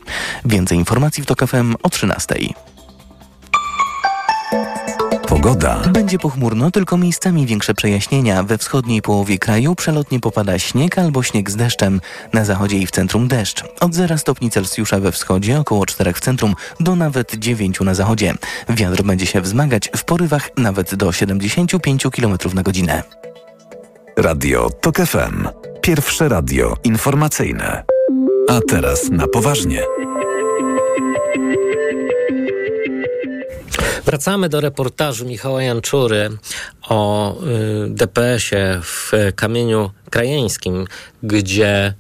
Więcej 0.46 0.78
informacji 0.78 1.24
w 1.24 1.26
TOK 1.26 1.48
FM 1.48 1.76
o 1.84 1.90
13. 1.90 2.36
Pogoda. 5.42 5.80
Będzie 5.94 6.20
pochmurno, 6.20 6.72
tylko 6.72 6.98
miejscami 6.98 7.46
większe 7.46 7.74
przejaśnienia. 7.74 8.44
We 8.44 8.58
wschodniej 8.58 9.02
połowie 9.02 9.38
kraju 9.38 9.76
przelotnie 9.76 10.20
popada 10.20 10.60
śnieg 10.60 10.98
albo 10.98 11.24
śnieg 11.24 11.52
z 11.52 11.56
deszczem. 11.56 12.02
Na 12.34 12.46
zachodzie 12.46 12.78
i 12.78 12.88
w 12.88 12.92
centrum 12.92 13.28
deszcz. 13.28 13.64
Od 13.80 13.96
0 13.96 14.18
stopni 14.18 14.52
Celsjusza 14.52 15.00
we 15.00 15.12
wschodzie, 15.12 15.60
około 15.60 15.86
4 15.86 16.14
w 16.14 16.20
centrum, 16.20 16.56
do 16.80 16.96
nawet 16.96 17.36
9 17.36 17.80
na 17.80 17.94
zachodzie. 17.94 18.34
Wiatr 18.70 19.04
będzie 19.04 19.26
się 19.26 19.42
wzmagać 19.42 19.90
w 19.96 20.04
porywach 20.04 20.50
nawet 20.58 20.96
do 20.96 21.12
75 21.12 22.04
km 22.16 22.38
na 22.54 22.64
godzinę. 22.64 23.04
Radio 24.18 24.70
TOK 24.70 24.98
FM. 24.98 25.48
Pierwsze 25.82 26.30
radio 26.30 26.78
informacyjne. 26.84 27.84
A 28.50 28.60
teraz 28.70 29.10
na 29.10 29.28
poważnie. 29.28 29.84
Wracamy 34.10 34.50
do 34.50 34.62
reportażu 34.62 35.26
Michała 35.26 35.64
Janczury 35.64 36.30
o 36.90 37.36
y, 37.44 37.90
DPS-ie 37.90 38.82
w 38.84 39.12
Kamieniu 39.36 39.92
Krajeńskim, 40.10 40.88
gdzie 41.24 41.94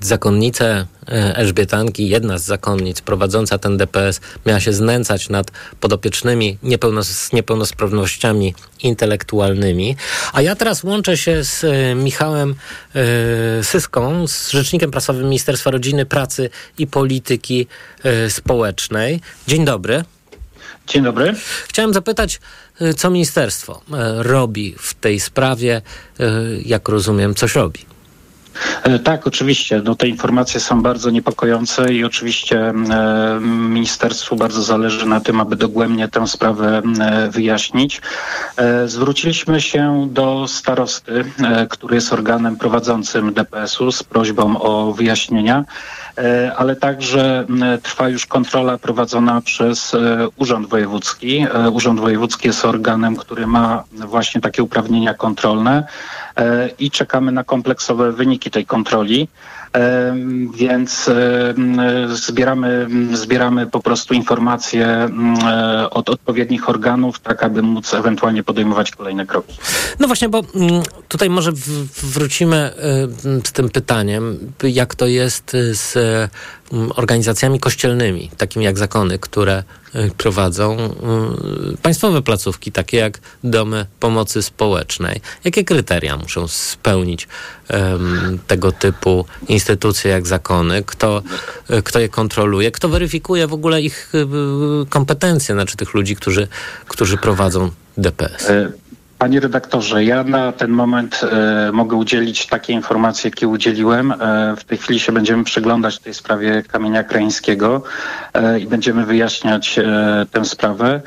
zakonnice 0.00 0.86
e, 1.08 1.36
Elżbietanki, 1.36 2.08
jedna 2.08 2.38
z 2.38 2.44
zakonnic 2.44 3.00
prowadząca 3.00 3.58
ten 3.58 3.76
DPS, 3.76 4.20
miała 4.46 4.60
się 4.60 4.72
znęcać 4.72 5.28
nad 5.28 5.50
podopiecznymi 5.80 6.58
niepełnos 6.62 7.08
z 7.08 7.32
niepełnosprawnościami 7.32 8.54
intelektualnymi. 8.82 9.96
A 10.32 10.42
ja 10.42 10.54
teraz 10.56 10.84
łączę 10.84 11.16
się 11.16 11.44
z 11.44 11.64
e, 11.64 11.94
Michałem 11.94 12.54
Syską, 13.62 14.26
z 14.26 14.50
rzecznikiem 14.50 14.90
prasowym 14.90 15.24
Ministerstwa 15.24 15.70
Rodziny, 15.70 16.06
Pracy 16.06 16.50
i 16.78 16.86
Polityki 16.86 17.66
Społecznej. 18.28 19.20
Dzień 19.46 19.64
dobry. 19.64 20.04
Dzień 20.86 21.04
dobry. 21.04 21.34
Chciałem 21.68 21.94
zapytać, 21.94 22.40
e, 22.80 22.94
co 22.94 23.10
ministerstwo 23.10 23.82
e, 23.92 24.22
robi 24.22 24.74
w 24.78 24.94
tej 24.94 25.20
sprawie, 25.20 25.82
e, 26.20 26.32
jak 26.64 26.88
rozumiem, 26.88 27.34
coś 27.34 27.54
robi. 27.54 27.89
E, 28.82 28.98
Tak, 28.98 29.26
oczywiście. 29.26 29.82
No, 29.84 29.94
te 29.94 30.08
informacje 30.08 30.60
są 30.60 30.82
bardzo 30.82 31.10
niepokojące 31.10 31.94
i 31.94 32.04
oczywiście 32.04 32.58
e, 32.68 32.74
ministerstwu 33.40 34.36
bardzo 34.36 34.62
zależy 34.62 35.06
na 35.06 35.20
tym, 35.20 35.40
aby 35.40 35.56
dogłębnie 35.56 36.08
tę 36.08 36.26
sprawę 36.26 36.82
e, 37.00 37.30
wyjaśnić. 37.30 38.00
Zwróciliśmy 38.86 39.60
się 39.60 40.08
do 40.10 40.48
starosty, 40.48 41.24
który 41.70 41.94
jest 41.94 42.12
organem 42.12 42.56
prowadzącym 42.56 43.32
DPS-u 43.32 43.92
z 43.92 44.02
prośbą 44.02 44.60
o 44.60 44.92
wyjaśnienia, 44.92 45.64
ale 46.56 46.76
także 46.76 47.44
m, 47.48 47.64
trwa 47.82 48.08
już 48.08 48.26
kontrola 48.26 48.78
prowadzona 48.78 49.40
przez 49.40 49.96
Urząd 50.36 50.68
Wojewódzki. 50.68 51.46
Urząd 51.72 52.00
Wojewódzki 52.00 52.46
jest 52.48 52.64
organem, 52.64 53.16
który 53.16 53.46
ma 53.46 53.84
właśnie 53.92 54.40
takie 54.40 54.62
uprawnienia 54.62 55.14
kontrolne 55.14 55.84
i 56.78 56.90
czekamy 56.90 57.32
na 57.32 57.44
kompleksowe 57.44 58.12
wyniki 58.12 58.50
tej 58.50 58.66
kontroli. 58.66 59.28
Więc 60.54 61.10
zbieramy, 62.08 62.88
zbieramy 63.12 63.66
po 63.66 63.80
prostu 63.80 64.14
informacje 64.14 64.86
em, 64.86 65.34
e, 65.34 65.90
od 65.90 66.10
odpowiednich 66.10 66.68
organów, 66.68 67.20
tak 67.20 67.42
aby 67.42 67.62
móc 67.62 67.94
ewentualnie 67.94 68.42
podejmować 68.42 68.90
kolejne 68.90 69.26
kroki. 69.26 69.58
No 70.00 70.06
właśnie, 70.06 70.28
bo 70.28 70.42
mm, 70.54 70.82
tutaj 71.08 71.30
może 71.30 71.52
wrócimy 72.02 72.70
z 73.44 73.52
tym 73.52 73.68
pytaniem, 73.68 74.52
jak 74.62 74.94
to 74.94 75.06
jest 75.06 75.54
y, 75.54 75.74
z 75.74 75.96
y, 75.96 76.28
organizacjami 76.94 77.60
kościelnymi, 77.60 78.30
takimi 78.36 78.64
jak 78.64 78.78
zakony, 78.78 79.18
które 79.18 79.62
prowadzą 80.16 80.76
państwowe 81.82 82.22
placówki, 82.22 82.72
takie 82.72 82.96
jak 82.96 83.20
domy 83.44 83.86
pomocy 84.00 84.42
społecznej. 84.42 85.20
Jakie 85.44 85.64
kryteria 85.64 86.16
muszą 86.16 86.48
spełnić 86.48 87.28
tego 88.46 88.72
typu 88.72 89.24
instytucje 89.48 89.59
jak 90.08 90.26
zakony? 90.26 90.82
Kto, 90.82 91.22
kto 91.84 91.98
je 92.00 92.08
kontroluje? 92.08 92.70
Kto 92.70 92.88
weryfikuje 92.88 93.46
w 93.46 93.52
ogóle 93.52 93.82
ich 93.82 94.14
y, 94.14 94.18
y, 94.18 94.86
kompetencje, 94.88 95.54
znaczy 95.54 95.76
tych 95.76 95.94
ludzi, 95.94 96.16
którzy, 96.16 96.48
którzy 96.88 97.16
prowadzą 97.16 97.70
DPS? 97.96 98.46
Panie 99.20 99.40
redaktorze, 99.40 100.04
ja 100.04 100.24
na 100.24 100.52
ten 100.52 100.70
moment 100.70 101.20
e, 101.22 101.72
mogę 101.72 101.96
udzielić 101.96 102.46
takie 102.46 102.72
informacje, 102.72 103.30
jakie 103.30 103.48
udzieliłem. 103.48 104.12
E, 104.12 104.16
w 104.56 104.64
tej 104.64 104.78
chwili 104.78 105.00
się 105.00 105.12
będziemy 105.12 105.44
przyglądać 105.44 105.98
tej 105.98 106.14
sprawie 106.14 106.62
kamienia 106.62 107.04
krańskiego 107.04 107.82
e, 108.34 108.60
i 108.60 108.66
będziemy 108.66 109.06
wyjaśniać 109.06 109.78
e, 109.78 110.26
tę 110.32 110.44
sprawę. 110.44 111.00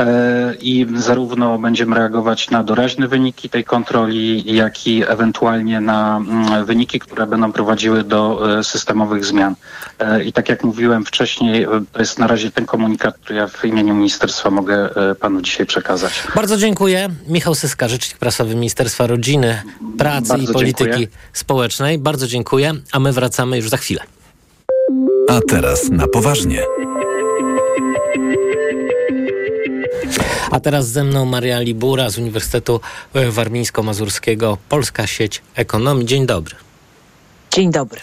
E, 0.00 0.54
I 0.60 0.86
zarówno 0.96 1.58
będziemy 1.58 1.96
reagować 1.96 2.50
na 2.50 2.64
doraźne 2.64 3.08
wyniki 3.08 3.48
tej 3.50 3.64
kontroli, 3.64 4.54
jak 4.54 4.86
i 4.86 5.04
ewentualnie 5.08 5.80
na 5.80 6.16
mm, 6.16 6.64
wyniki, 6.64 7.00
które 7.00 7.26
będą 7.26 7.52
prowadziły 7.52 8.04
do 8.04 8.50
e, 8.58 8.64
systemowych 8.64 9.24
zmian. 9.24 9.54
I 10.24 10.32
tak 10.32 10.48
jak 10.48 10.64
mówiłem 10.64 11.04
wcześniej, 11.04 11.66
to 11.92 11.98
jest 11.98 12.18
na 12.18 12.26
razie 12.26 12.50
ten 12.50 12.66
komunikat, 12.66 13.18
który 13.18 13.38
ja 13.38 13.46
w 13.46 13.64
imieniu 13.64 13.94
ministerstwa 13.94 14.50
mogę 14.50 14.88
panu 15.20 15.40
dzisiaj 15.40 15.66
przekazać. 15.66 16.22
Bardzo 16.34 16.56
dziękuję. 16.56 17.08
Michał 17.28 17.54
Syska, 17.60 17.88
rzecznik 17.88 18.18
prasowy 18.18 18.54
Ministerstwa 18.54 19.06
Rodziny, 19.06 19.62
Pracy 19.98 20.28
Bardzo 20.28 20.50
i 20.50 20.52
Polityki 20.52 20.90
dziękuję. 20.90 21.08
Społecznej. 21.32 21.98
Bardzo 21.98 22.26
dziękuję, 22.26 22.74
a 22.92 23.00
my 23.00 23.12
wracamy 23.12 23.56
już 23.56 23.68
za 23.68 23.76
chwilę. 23.76 24.00
A 25.28 25.40
teraz 25.48 25.90
na 25.90 26.08
poważnie. 26.08 26.62
A 30.50 30.60
teraz 30.60 30.88
ze 30.88 31.04
mną 31.04 31.24
Maria 31.24 31.60
Libura 31.60 32.10
z 32.10 32.18
Uniwersytetu 32.18 32.80
e, 33.14 33.30
Warmińsko-Mazurskiego, 33.30 34.56
Polska 34.68 35.06
Sieć 35.06 35.42
Ekonomii. 35.54 36.06
Dzień 36.06 36.26
dobry. 36.26 36.56
Dzień 37.52 37.72
dobry. 37.72 38.00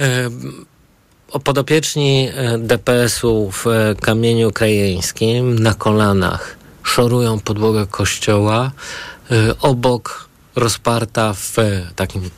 E, 0.00 0.30
o 1.30 1.40
Podopieczni 1.40 2.28
e, 2.34 2.58
DPS-u 2.58 3.50
w 3.50 3.64
Kamieniu 4.00 4.52
Krajeńskim 4.52 5.58
na 5.58 5.74
kolanach 5.74 6.61
szorują 6.82 7.40
podłogę 7.40 7.86
kościoła. 7.86 8.70
E, 9.30 9.58
Obok 9.60 10.28
rozparta 10.56 11.34
w 11.34 11.56
takim 11.96 12.30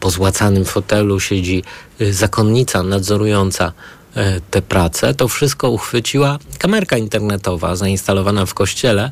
pozłacanym 0.00 0.64
fotelu 0.64 1.20
siedzi 1.20 1.62
e, 2.00 2.12
zakonnica 2.12 2.82
nadzorująca 2.82 3.72
e, 4.14 4.40
te 4.40 4.62
prace. 4.62 5.14
To 5.14 5.28
wszystko 5.28 5.70
uchwyciła 5.70 6.38
kamerka 6.58 6.96
internetowa 6.96 7.76
zainstalowana 7.76 8.46
w 8.46 8.54
kościele 8.54 9.10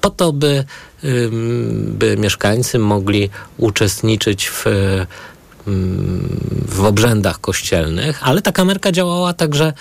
po 0.00 0.10
to, 0.10 0.32
by, 0.32 0.64
by 1.76 2.16
mieszkańcy 2.16 2.78
mogli 2.78 3.30
uczestniczyć 3.56 4.50
w 4.50 4.64
w 6.68 6.84
obrzędach 6.84 7.40
kościelnych, 7.40 8.18
ale 8.22 8.42
ta 8.42 8.52
kamerka 8.52 8.92
działała 8.92 9.32
także 9.32 9.72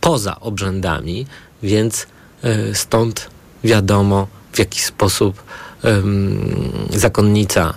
poza 0.00 0.40
obrzędami, 0.40 1.26
więc 1.62 2.06
stąd 2.72 3.30
wiadomo, 3.64 4.26
w 4.52 4.58
jaki 4.58 4.80
sposób 4.80 5.42
zakonnica, 6.90 7.74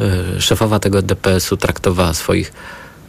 e, 0.00 0.40
szefowa 0.40 0.78
tego 0.78 1.02
DPS-u 1.02 1.56
traktowała 1.56 2.14
swoich 2.14 2.52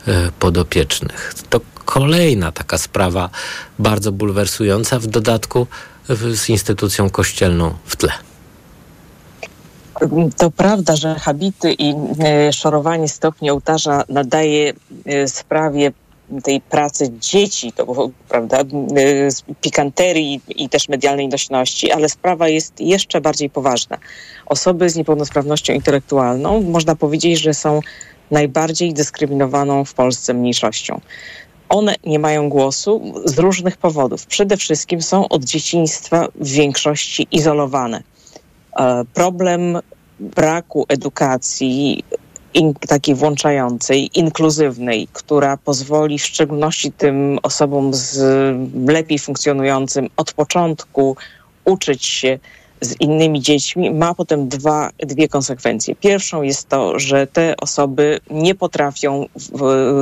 e, 0.08 0.32
podopiecznych. 0.40 1.34
To 1.50 1.62
kolejna 1.86 2.52
taka 2.52 2.78
sprawa 2.78 3.30
bardzo 3.80 4.12
bulwersująca, 4.12 5.00
w 5.00 5.08
dodatku 5.08 5.68
z 6.34 6.50
instytucją 6.50 7.10
kościelną 7.10 7.74
w 7.86 7.96
tle. 7.96 8.12
To 10.38 10.52
prawda, 10.52 10.96
że 10.96 11.16
habity 11.16 11.74
i 11.74 11.94
e, 12.20 12.54
szorowanie 12.54 13.08
stopni 13.08 13.52
ołtarza 13.52 14.04
nadaje 14.10 14.74
e, 15.06 15.28
sprawie 15.28 15.92
tej 16.44 16.62
pracy 16.62 17.12
dzieci, 17.20 17.72
to 17.72 18.10
prawda, 18.30 18.64
z 19.28 19.42
pikanterii 19.62 20.42
i 20.48 20.70
też 20.70 20.90
medialnej 20.90 21.28
nośności, 21.28 21.92
ale 21.92 22.10
sprawa 22.10 22.48
jest 22.48 22.82
jeszcze 22.82 23.22
bardziej 23.22 23.50
poważna. 23.50 23.98
Osoby 24.46 24.90
z 24.90 24.96
niepełnosprawnością 24.96 25.74
intelektualną 25.74 26.62
można 26.62 26.96
powiedzieć, 26.96 27.40
że 27.40 27.54
są 27.54 27.80
najbardziej 28.32 28.94
dyskryminowaną 28.94 29.86
w 29.86 29.94
Polsce 29.94 30.34
mniejszością. 30.34 31.02
One 31.70 31.96
nie 32.06 32.20
mają 32.20 32.50
głosu 32.50 33.14
z 33.26 33.40
różnych 33.40 33.78
powodów. 33.78 34.26
Przede 34.26 34.58
wszystkim 34.58 35.02
są 35.02 35.28
od 35.28 35.44
dzieciństwa 35.44 36.28
w 36.36 36.48
większości 36.48 37.28
izolowane. 37.32 38.04
E, 38.80 39.04
problem 39.14 39.80
braku 40.20 40.86
edukacji 40.90 42.04
in, 42.54 42.74
takiej 42.74 43.16
włączającej, 43.16 44.10
inkluzywnej, 44.20 45.08
która 45.14 45.58
pozwoli 45.58 46.20
w 46.20 46.26
szczególności 46.26 46.92
tym 46.92 47.40
osobom 47.44 47.94
z 47.94 48.18
lepiej 48.88 49.20
funkcjonującym 49.20 50.08
od 50.18 50.34
początku 50.34 51.18
uczyć 51.66 52.06
się 52.06 52.40
z 52.82 52.96
innymi 53.00 53.42
dziećmi, 53.42 53.92
ma 53.92 54.14
potem 54.14 54.50
dwa, 54.50 54.90
dwie 55.00 55.28
konsekwencje. 55.28 55.96
Pierwszą 55.96 56.42
jest 56.42 56.70
to, 56.70 57.00
że 57.00 57.28
te 57.28 57.58
osoby 57.58 58.20
nie 58.30 58.56
potrafią, 58.56 59.26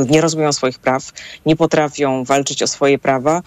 nie 0.09 0.21
rozumieją 0.21 0.53
swoich 0.53 0.79
praw, 0.79 1.11
nie 1.45 1.55
potrafią 1.55 2.23
walczyć 2.23 2.63
o 2.63 2.67
swoje 2.67 2.99
prawa, 2.99 3.41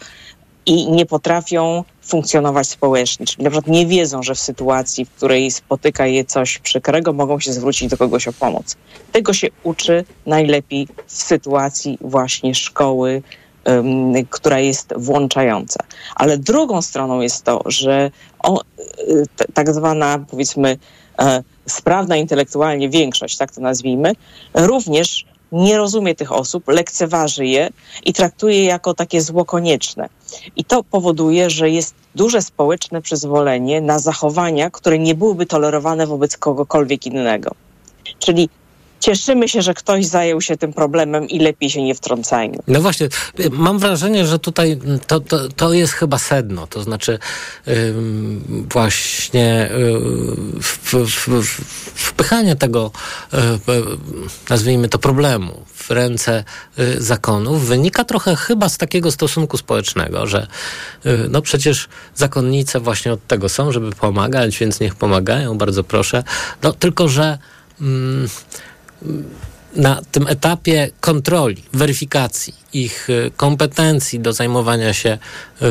i 0.67 0.91
nie 0.91 1.07
potrafią 1.07 1.85
funkcjonować 2.03 2.69
społecznie. 2.69 3.27
Czyli 3.27 3.45
na 3.45 3.51
przykład 3.51 3.75
nie 3.75 3.87
wiedzą, 3.87 4.23
że 4.23 4.35
w 4.35 4.41
sytuacji, 4.41 5.05
w 5.05 5.11
której 5.11 5.51
spotyka 5.51 6.07
je 6.07 6.25
coś 6.25 6.59
przykrego, 6.59 7.13
mogą 7.13 7.41
się 7.41 7.53
zwrócić 7.53 7.91
do 7.91 7.97
kogoś 7.97 8.29
o 8.29 8.33
pomoc. 8.33 8.77
Tego 9.13 9.33
się 9.33 9.49
uczy 9.63 10.05
najlepiej 10.27 10.89
w 11.07 11.13
sytuacji 11.13 11.99
właśnie 12.01 12.55
szkoły, 12.55 13.23
em, 13.65 14.13
która 14.31 14.59
jest 14.59 14.95
włączająca. 14.97 15.81
Ale 16.15 16.39
drugą 16.39 16.83
stroną 16.83 17.21
jest 17.21 17.45
to, 17.45 17.63
że 17.67 18.11
o, 18.39 18.61
y, 18.61 19.27
t- 19.37 19.45
tak 19.55 19.75
zwana, 19.75 20.19
powiedzmy, 20.31 20.79
e, 21.19 21.43
sprawna 21.67 22.17
intelektualnie 22.17 22.89
większość, 22.89 23.37
tak 23.37 23.53
to 23.53 23.61
nazwijmy, 23.61 24.13
również 24.55 25.27
nie 25.53 25.77
rozumie 25.77 26.15
tych 26.15 26.33
osób, 26.33 26.69
lekceważy 26.69 27.47
je 27.47 27.71
i 28.05 28.13
traktuje 28.13 28.59
je 28.59 28.65
jako 28.65 28.95
takie 28.95 29.21
zło 29.21 29.45
konieczne. 29.45 30.09
I 30.57 30.65
to 30.65 30.85
powoduje, 30.85 31.51
że 31.51 31.71
jest 31.71 31.95
duże 32.15 32.43
społeczne 32.43 33.03
przyzwolenie 33.03 33.81
na 33.81 33.99
zachowania, 33.99 34.71
które 34.71 34.99
nie 34.99 35.15
byłyby 35.15 35.47
tolerowane 35.47 36.07
wobec 36.07 36.37
kogokolwiek 36.37 37.07
innego. 37.07 37.51
Czyli 38.19 38.49
cieszymy 39.03 39.49
się, 39.49 39.63
że 39.63 39.75
ktoś 39.75 40.07
zajął 40.07 40.41
się 40.41 40.57
tym 40.57 40.73
problemem 40.73 41.29
i 41.29 41.39
lepiej 41.39 41.71
się 41.71 41.83
nie 41.83 41.95
wtrącajmy. 41.95 42.59
No 42.67 42.81
właśnie, 42.81 43.09
mam 43.51 43.79
wrażenie, 43.79 44.27
że 44.27 44.39
tutaj 44.39 44.79
to, 45.07 45.21
to, 45.21 45.49
to 45.49 45.73
jest 45.73 45.93
chyba 45.93 46.19
sedno, 46.19 46.67
to 46.67 46.83
znaczy 46.83 47.19
właśnie 48.73 49.71
y, 50.95 51.07
wpychanie 51.95 52.57
tego, 52.57 52.91
y, 53.35 53.37
y, 53.37 53.83
nazwijmy 54.51 54.89
to 54.89 54.99
problemu, 54.99 55.63
w 55.75 55.91
ręce 55.91 56.45
zakonów 56.99 57.67
wynika 57.67 58.05
trochę 58.05 58.37
chyba 58.37 58.69
z 58.69 58.79
takiego 58.79 59.11
stosunku 59.11 59.57
społecznego, 59.57 60.27
że 60.27 60.47
no 61.29 61.43
przecież 61.43 61.89
zakonnice 62.15 62.81
właśnie 62.81 63.13
od 63.13 63.27
tego 63.27 63.49
są, 63.49 63.73
żeby 63.73 63.93
pomagać, 63.93 64.59
więc 64.59 64.81
niech 64.81 64.95
pomagają, 64.95 65.59
bardzo 65.59 65.85
proszę. 65.85 66.25
No 66.63 66.73
tylko, 66.73 67.09
że 67.09 67.39
mm, 67.81 68.29
na 69.77 70.03
tym 70.13 70.27
etapie 70.27 70.91
kontroli, 71.01 71.63
weryfikacji 71.73 72.55
ich 72.73 73.11
y, 73.11 73.31
kompetencji 73.37 74.21
do 74.21 74.33
zajmowania 74.33 74.93
się 74.93 75.19
y, 75.63 75.67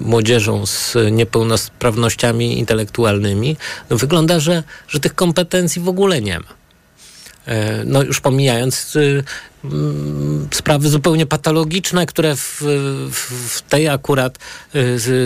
młodzieżą 0.00 0.66
z 0.66 0.96
niepełnosprawnościami 1.10 2.58
intelektualnymi, 2.58 3.56
no 3.90 3.96
wygląda, 3.96 4.40
że, 4.40 4.62
że 4.88 5.00
tych 5.00 5.14
kompetencji 5.14 5.82
w 5.82 5.88
ogóle 5.88 6.20
nie 6.22 6.38
ma. 6.38 6.58
E, 7.46 7.84
No 7.84 8.02
już 8.02 8.20
pomijając 8.20 8.96
y, 8.96 9.24
mm, 9.64 10.48
sprawy 10.54 10.88
zupełnie 10.88 11.26
patologiczne, 11.26 12.06
które 12.06 12.36
w, 12.36 12.62
w, 13.10 13.54
w 13.56 13.62
tej 13.62 13.88
akurat 13.88 14.38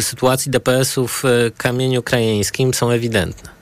sytuacji 0.00 0.50
DPS-u 0.50 1.08
w 1.08 1.24
y, 1.24 1.52
kamieniu 1.56 2.02
krajeńskim 2.02 2.74
są 2.74 2.90
ewidentne. 2.90 3.61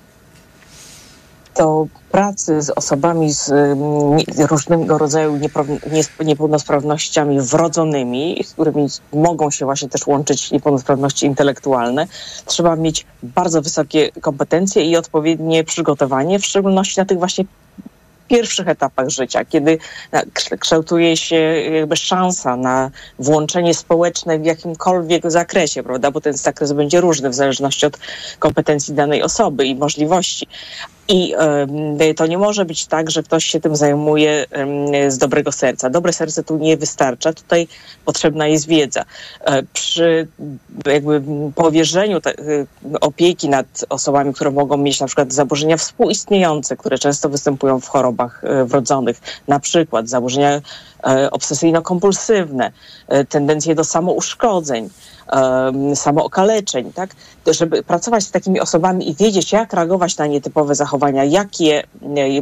Do 1.56 1.86
pracy 2.10 2.62
z 2.62 2.70
osobami 2.70 3.32
z 3.32 3.48
mm, 3.50 4.18
różnego 4.48 4.98
rodzaju 4.98 5.38
niepełnosprawnościami 6.20 7.40
wrodzonymi, 7.40 8.44
z 8.44 8.52
którymi 8.52 8.86
mogą 9.12 9.50
się 9.50 9.64
właśnie 9.64 9.88
też 9.88 10.06
łączyć 10.06 10.50
niepełnosprawności 10.50 11.26
intelektualne, 11.26 12.06
trzeba 12.46 12.76
mieć 12.76 13.06
bardzo 13.22 13.62
wysokie 13.62 14.12
kompetencje 14.20 14.84
i 14.84 14.96
odpowiednie 14.96 15.64
przygotowanie, 15.64 16.38
w 16.38 16.46
szczególności 16.46 17.00
na 17.00 17.06
tych 17.06 17.18
właśnie 17.18 17.44
pierwszych 18.30 18.68
etapach 18.68 19.08
życia, 19.08 19.44
kiedy 19.44 19.78
kształ- 20.34 20.58
kształtuje 20.58 21.16
się 21.16 21.36
jakby 21.36 21.96
szansa 21.96 22.56
na 22.56 22.90
włączenie 23.18 23.74
społeczne 23.74 24.38
w 24.38 24.44
jakimkolwiek 24.44 25.30
zakresie, 25.30 25.82
prawda? 25.82 26.10
Bo 26.10 26.20
ten 26.20 26.36
zakres 26.36 26.72
będzie 26.72 27.00
różny 27.00 27.30
w 27.30 27.34
zależności 27.34 27.86
od 27.86 27.98
kompetencji 28.38 28.94
danej 28.94 29.22
osoby 29.22 29.66
i 29.66 29.74
możliwości. 29.74 30.46
I 31.11 31.35
to 32.16 32.27
nie 32.27 32.38
może 32.38 32.64
być 32.64 32.87
tak, 32.87 33.11
że 33.11 33.23
ktoś 33.23 33.44
się 33.44 33.61
tym 33.61 33.77
zajmuje 33.77 34.46
z 35.09 35.18
dobrego 35.18 35.53
serca. 35.53 35.90
Dobre 35.90 36.12
serce 36.12 36.42
tu 36.42 36.57
nie 36.57 36.77
wystarcza, 36.77 37.33
tutaj 37.33 37.68
potrzebna 38.05 38.46
jest 38.46 38.66
wiedza. 38.66 39.05
E, 39.40 39.62
Przy 39.62 40.29
jakby 40.87 41.23
powierzeniu 41.55 42.20
te, 42.20 42.38
y, 42.38 42.66
opieki 43.01 43.49
nad 43.49 43.85
osobami, 43.88 44.35
które 44.35 44.51
mogą 44.51 44.77
mieć 44.77 45.01
na 45.01 45.07
przykład 45.07 45.33
zaburzenia 45.33 45.77
współistniejące, 45.77 46.77
które 46.77 46.99
często 46.99 47.29
występują 47.29 47.81
w 47.81 47.88
chorobach 47.88 48.44
e, 48.44 48.64
wrodzonych, 48.64 49.20
na 49.49 49.61
przykład 49.61 50.09
zaburzenia 50.09 50.61
e, 51.05 51.31
obsesyjno-kompulsywne, 51.31 52.70
e, 53.09 53.25
tendencje 53.25 53.75
do 53.75 53.85
samouszkodzeń, 53.85 54.90
samookaleczeń, 55.95 56.93
tak? 56.93 57.11
Żeby 57.47 57.83
pracować 57.83 58.25
z 58.25 58.31
takimi 58.31 58.61
osobami 58.61 59.11
i 59.11 59.14
wiedzieć, 59.14 59.53
jak 59.53 59.73
reagować 59.73 60.16
na 60.16 60.27
nietypowe 60.27 60.75
zachowania, 60.75 61.25
jak 61.25 61.61
je 61.61 61.83
e, 61.83 62.40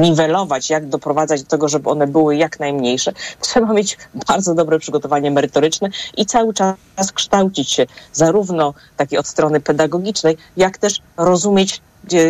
niwelować, 0.00 0.70
jak 0.70 0.88
doprowadzać 0.88 1.42
do 1.42 1.48
tego, 1.48 1.68
żeby 1.68 1.90
one 1.90 2.06
były 2.06 2.36
jak 2.36 2.60
najmniejsze, 2.60 3.12
trzeba 3.40 3.72
mieć 3.72 3.98
bardzo 4.28 4.54
dobre 4.54 4.78
przygotowanie 4.78 5.30
merytoryczne 5.30 5.88
i 6.16 6.26
cały 6.26 6.54
czas 6.54 7.12
kształcić 7.14 7.70
się 7.70 7.86
zarówno 8.12 8.74
takiej 8.96 9.18
od 9.18 9.26
strony 9.26 9.60
pedagogicznej, 9.60 10.36
jak 10.56 10.78
też 10.78 11.02
rozumieć 11.16 11.80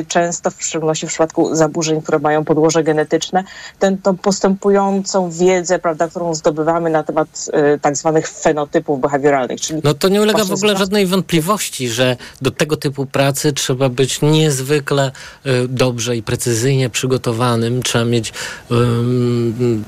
często, 0.08 0.50
w 0.50 0.62
szczególności 0.64 1.06
w 1.06 1.08
przypadku 1.08 1.54
zaburzeń, 1.54 2.02
które 2.02 2.18
mają 2.18 2.44
podłoże 2.44 2.84
genetyczne, 2.84 3.44
tę 3.78 3.96
tą 4.02 4.16
postępującą 4.16 5.30
wiedzę, 5.30 5.78
prawda, 5.78 6.08
którą 6.08 6.34
zdobywamy 6.34 6.90
na 6.90 7.02
temat 7.02 7.48
y, 7.74 7.78
tak 7.78 7.96
zwanych 7.96 8.28
fenotypów 8.28 9.00
behawioralnych. 9.00 9.60
Czyli 9.60 9.80
No 9.84 9.94
to 9.94 10.08
nie 10.08 10.22
ulega 10.22 10.44
w 10.44 10.52
ogóle 10.52 10.76
żadnej 10.76 11.06
wątpliwości, 11.06 11.88
że 11.88 12.16
do 12.42 12.50
tego 12.50 12.76
typu 12.76 13.06
pracy 13.06 13.52
trzeba 13.52 13.88
być 13.88 14.22
niezwykle 14.22 15.12
y, 15.46 15.68
dobrze 15.68 16.16
i 16.16 16.22
precyzyjnie 16.22 16.90
przygotowanym. 16.90 17.82
Trzeba 17.82 18.04
mieć 18.04 18.32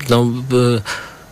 no, 0.09 0.25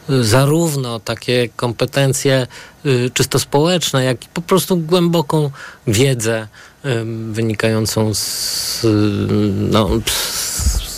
y, 0.09 0.23
zarówno 0.23 0.99
takie 0.99 1.49
kompetencje 1.55 2.47
y, 2.85 3.11
czysto 3.13 3.39
społeczne, 3.39 4.03
jak 4.03 4.25
i 4.25 4.27
po 4.33 4.41
prostu 4.41 4.77
głęboką 4.77 5.49
wiedzę 5.87 6.47
wynikającą 7.31 8.13
z, 8.13 8.79
no, 9.71 9.89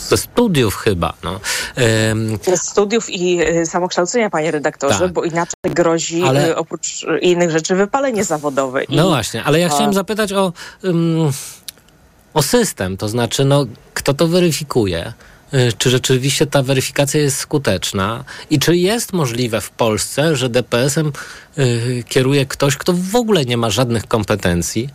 ze 0.08 0.16
studiów 0.16 0.76
chyba. 0.76 1.12
No. 1.24 1.40
Ze 2.42 2.56
studiów 2.56 3.10
i 3.10 3.42
y, 3.42 3.66
samokształcenia, 3.66 4.30
panie 4.30 4.50
redaktorze, 4.50 4.98
Tak. 4.98 5.12
bo 5.12 5.24
inaczej 5.24 5.54
grozi 5.64 6.22
Ale- 6.22 6.48
y, 6.50 6.56
oprócz 6.56 7.02
y, 7.02 7.18
innych 7.18 7.50
rzeczy 7.50 7.74
wypalenie 7.74 8.24
zawodowe. 8.24 8.84
I, 8.84 8.96
No 8.96 9.08
właśnie, 9.08 9.44
ale 9.44 9.60
ja 9.60 9.68
chciałem 9.68 9.94
zapytać 9.94 10.32
o, 10.32 10.52
o 12.34 12.42
system, 12.42 12.96
to 12.96 13.08
znaczy, 13.08 13.44
no, 13.44 13.66
kto 13.94 14.14
to 14.14 14.28
weryfikuje? 14.28 15.12
Czy 15.78 15.90
rzeczywiście 15.90 16.46
ta 16.46 16.62
weryfikacja 16.62 17.20
jest 17.20 17.38
skuteczna 17.38 18.24
i 18.50 18.58
czy 18.58 18.76
jest 18.76 19.12
możliwe 19.12 19.60
w 19.60 19.70
Polsce, 19.70 20.36
że 20.36 20.48
DPS-em 20.48 21.12
kieruje 22.08 22.46
ktoś, 22.46 22.76
kto 22.76 22.92
w 22.92 23.16
ogóle 23.16 23.44
nie 23.44 23.56
ma 23.56 23.70
żadnych 23.70 24.06
kompetencji 24.06 24.88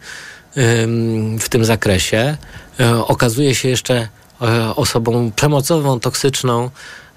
w 1.40 1.50
tym 1.50 1.66
zakresie, 1.66 2.38
y, 2.80 3.06
okazuje 3.06 3.56
się 3.56 3.70
jeszcze 3.70 4.02
y, 4.02 4.46
osobą 4.76 5.32
przemocową, 5.36 6.00
toksyczną, 6.00 6.70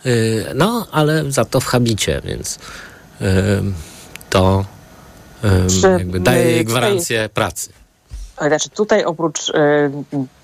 y, 0.07 0.45
no 0.55 0.87
ale 0.93 1.33
za 1.33 1.45
to 1.45 1.61
w 1.61 1.65
habicie, 1.65 2.21
więc 2.25 2.59
to 4.31 4.65
jakby 5.83 6.21
daje 6.21 6.51
jej 6.51 6.65
gwarancję 6.65 7.29
pracy. 7.35 7.84
Znaczy 8.39 8.71
tutaj 8.71 9.05
oprócz 9.05 9.49
y, 9.49 9.53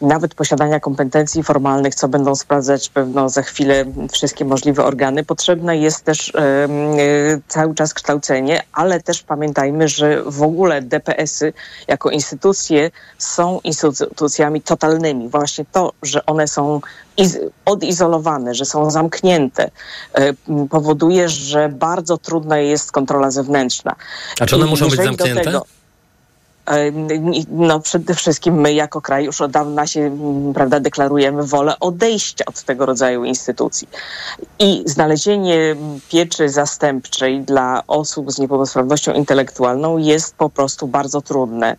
nawet 0.00 0.34
posiadania 0.34 0.80
kompetencji 0.80 1.42
formalnych, 1.42 1.94
co 1.94 2.08
będą 2.08 2.34
sprawdzać 2.36 2.88
pewno 2.88 3.28
za 3.28 3.42
chwilę 3.42 3.84
wszystkie 4.12 4.44
możliwe 4.44 4.84
organy, 4.84 5.24
potrzebne 5.24 5.76
jest 5.78 6.04
też 6.04 6.28
y, 6.28 6.32
y, 7.00 7.42
cały 7.48 7.74
czas 7.74 7.94
kształcenie, 7.94 8.62
ale 8.72 9.00
też 9.00 9.22
pamiętajmy, 9.22 9.88
że 9.88 10.22
w 10.22 10.42
ogóle 10.42 10.82
DPS-y 10.82 11.52
jako 11.88 12.10
instytucje 12.10 12.90
są 13.18 13.60
instytucjami 13.64 14.60
totalnymi. 14.62 15.28
Właśnie 15.28 15.64
to, 15.72 15.92
że 16.02 16.26
one 16.26 16.48
są 16.48 16.80
iz- 17.16 17.38
odizolowane, 17.64 18.54
że 18.54 18.64
są 18.64 18.90
zamknięte, 18.90 19.70
powoduje, 20.70 21.28
że 21.28 21.68
bardzo 21.68 22.18
trudna 22.18 22.58
jest 22.58 22.92
kontrola 22.92 23.30
zewnętrzna. 23.30 23.94
A 24.40 24.46
czy 24.46 24.56
one 24.56 24.66
I 24.66 24.70
muszą 24.70 24.88
być 24.88 25.00
zamknięte? 25.02 25.40
tego- 25.44 25.64
No 27.50 27.80
przede 27.80 28.14
wszystkim 28.14 28.54
my 28.54 28.72
jako 28.72 29.00
kraj 29.00 29.24
już 29.24 29.40
od 29.40 29.50
dawna 29.50 29.86
się 29.86 30.18
prawda, 30.54 30.80
deklarujemy 30.80 31.42
wolę 31.42 31.74
odejścia 31.80 32.44
od 32.46 32.62
tego 32.62 32.86
rodzaju 32.86 33.24
instytucji. 33.24 33.88
I 34.58 34.82
znalezienie 34.86 35.76
pieczy 36.08 36.48
zastępczej 36.48 37.40
dla 37.40 37.82
osób 37.86 38.32
z 38.32 38.38
niepełnosprawnością 38.38 39.12
intelektualną 39.12 39.98
jest 39.98 40.34
po 40.34 40.50
prostu 40.50 40.86
bardzo 40.86 41.20
trudne 41.20 41.76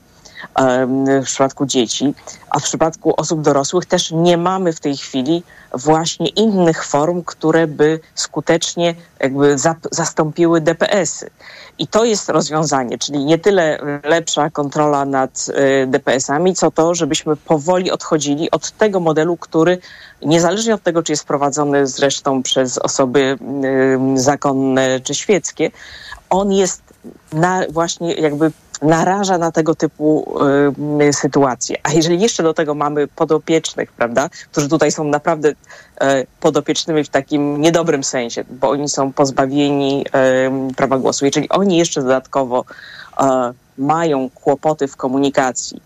w 1.22 1.26
przypadku 1.26 1.66
dzieci, 1.66 2.14
a 2.50 2.60
w 2.60 2.64
przypadku 2.64 3.14
osób 3.18 3.42
dorosłych 3.42 3.86
też 3.86 4.12
nie 4.12 4.38
mamy 4.38 4.74
w 4.74 4.80
tej 4.80 4.98
chwili 4.98 5.44
właśnie 5.74 6.28
innych 6.28 6.86
form, 6.86 7.24
które 7.24 7.68
by 7.68 8.00
skutecznie 8.16 8.96
jakby 9.20 9.56
zastąpiły 9.92 10.62
DPS-y. 10.62 11.30
I 11.78 11.88
to 11.88 12.06
jest 12.06 12.30
rozwiązanie, 12.30 12.98
czyli 12.98 13.26
nie 13.26 13.38
tyle 13.38 13.80
lepsza 14.04 14.50
kontrola 14.50 15.06
nad 15.06 15.48
y, 15.84 15.88
DPS-ami, 15.88 16.56
co 16.56 16.72
to, 16.72 16.96
żebyśmy 16.96 17.36
powoli 17.36 17.92
odchodzili 17.92 18.52
od 18.52 18.72
tego 18.72 19.00
modelu, 19.00 19.38
który 19.38 19.78
niezależnie 20.22 20.74
od 20.74 20.84
tego, 20.84 21.04
czy 21.04 21.12
jest 21.12 21.26
prowadzony 21.26 21.88
zresztą 21.88 22.44
przez 22.44 22.78
osoby 22.78 23.38
y, 24.16 24.22
zakonne 24.22 25.00
czy 25.00 25.16
świeckie, 25.16 25.72
on 26.30 26.52
jest 26.52 26.82
na, 27.34 27.62
właśnie 27.70 28.14
jakby 28.14 28.52
naraża 28.82 29.38
na 29.38 29.52
tego 29.52 29.76
typu 29.76 30.38
y, 31.02 31.14
sytuacje. 31.14 31.78
A 31.84 31.92
jeżeli 31.92 32.20
jeszcze 32.20 32.44
do 32.44 32.54
tego 32.54 32.76
mamy 32.76 33.08
podopiecznych, 33.08 33.92
prawda, 33.92 34.30
którzy 34.52 34.70
tutaj 34.70 34.92
są 34.92 35.04
naprawdę 35.04 35.50
y, 35.50 35.56
podopiecznymi 36.40 37.04
w 37.04 37.10
takim 37.10 37.62
niedobrym 37.62 38.04
sensie, 38.04 38.44
bo 38.50 38.70
oni 38.70 38.90
są 38.90 39.14
pozbawieni 39.14 40.06
y, 40.72 40.74
prawa 40.76 40.98
głosu. 40.98 41.26
Jeżeli 41.26 41.50
oni 41.50 41.78
jeszcze 41.78 42.02
dodatkowo 42.02 42.66
y, 43.20 43.24
mają 43.78 44.30
kłopoty 44.30 44.88
w 44.88 44.96
komunikacji 44.96 45.82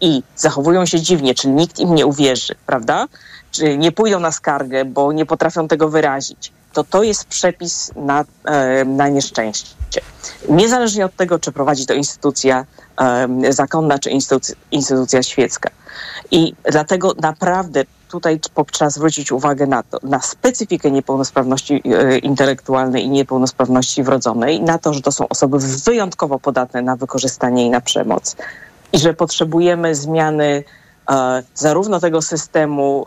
i 0.00 0.22
zachowują 0.36 0.86
się 0.86 1.00
dziwnie, 1.00 1.34
czyli 1.34 1.54
nikt 1.54 1.78
im 1.78 1.94
nie 1.94 2.06
uwierzy, 2.06 2.54
prawda? 2.66 3.06
czy 3.56 3.78
nie 3.78 3.92
pójdą 3.92 4.20
na 4.20 4.32
skargę, 4.32 4.84
bo 4.84 5.12
nie 5.12 5.26
potrafią 5.26 5.68
tego 5.68 5.88
wyrazić, 5.88 6.52
to 6.76 6.84
to 6.84 7.02
jest 7.02 7.24
przepis 7.24 7.90
na, 7.96 8.24
na 8.86 9.08
nieszczęście. 9.08 9.74
Niezależnie 10.48 11.04
od 11.04 11.16
tego, 11.16 11.38
czy 11.38 11.52
prowadzi 11.52 11.86
to 11.86 11.94
instytucja 11.94 12.66
zakonna, 13.48 13.98
czy 13.98 14.10
instytucja, 14.10 14.54
instytucja 14.70 15.22
świecka. 15.22 15.70
I 16.30 16.54
dlatego 16.70 17.14
naprawdę 17.22 17.84
tutaj 18.08 18.40
trzeba 18.72 18.90
zwrócić 18.90 19.32
uwagę 19.32 19.66
na 19.66 19.82
to, 19.82 19.98
na 20.02 20.20
specyfikę 20.20 20.90
niepełnosprawności 20.90 21.82
e, 21.84 22.18
intelektualnej 22.18 23.04
i 23.04 23.10
niepełnosprawności 23.10 24.02
wrodzonej, 24.02 24.60
na 24.60 24.78
to, 24.78 24.92
że 24.92 25.00
to 25.02 25.12
są 25.12 25.28
osoby 25.28 25.58
wyjątkowo 25.58 26.38
podatne 26.38 26.82
na 26.82 26.96
wykorzystanie 26.96 27.66
i 27.66 27.70
na 27.70 27.80
przemoc. 27.80 28.36
I 28.92 28.98
że 28.98 29.14
potrzebujemy 29.14 29.94
zmiany 29.94 30.64
zarówno 31.54 32.00
tego 32.00 32.22
systemu, 32.22 33.06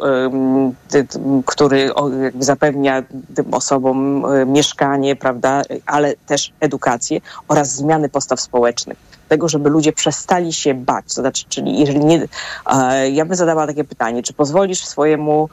który 1.46 1.90
zapewnia 2.40 3.04
tym 3.36 3.54
osobom 3.54 4.26
e, 4.26 4.46
mieszkanie, 4.46 5.16
prawda, 5.16 5.62
ale 5.86 6.14
też 6.26 6.54
edukację 6.60 7.22
oraz 7.48 7.76
zmiany 7.76 8.10
postaw 8.10 8.42
społecznych. 8.42 8.98
Tego, 9.30 9.50
żeby 9.50 9.70
ludzie 9.70 9.94
przestali 9.94 10.54
się 10.54 10.74
bać. 10.74 11.06
To 11.06 11.22
znaczy, 11.22 11.46
czyli 11.50 11.80
jeżeli 11.80 12.00
nie. 12.00 12.28
Ja 13.12 13.26
bym 13.26 13.36
zadała 13.36 13.68
takie 13.68 13.84
pytanie, 13.84 14.24
czy 14.24 14.34
pozwolisz 14.34 14.86
swojemu 14.86 15.50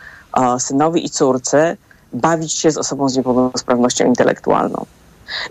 synowi 0.58 1.06
i 1.06 1.10
córce 1.10 1.76
bawić 2.12 2.52
się 2.52 2.70
z 2.70 2.78
osobą 2.78 3.08
z 3.08 3.16
niepełnosprawnością 3.16 4.06
intelektualną? 4.06 4.86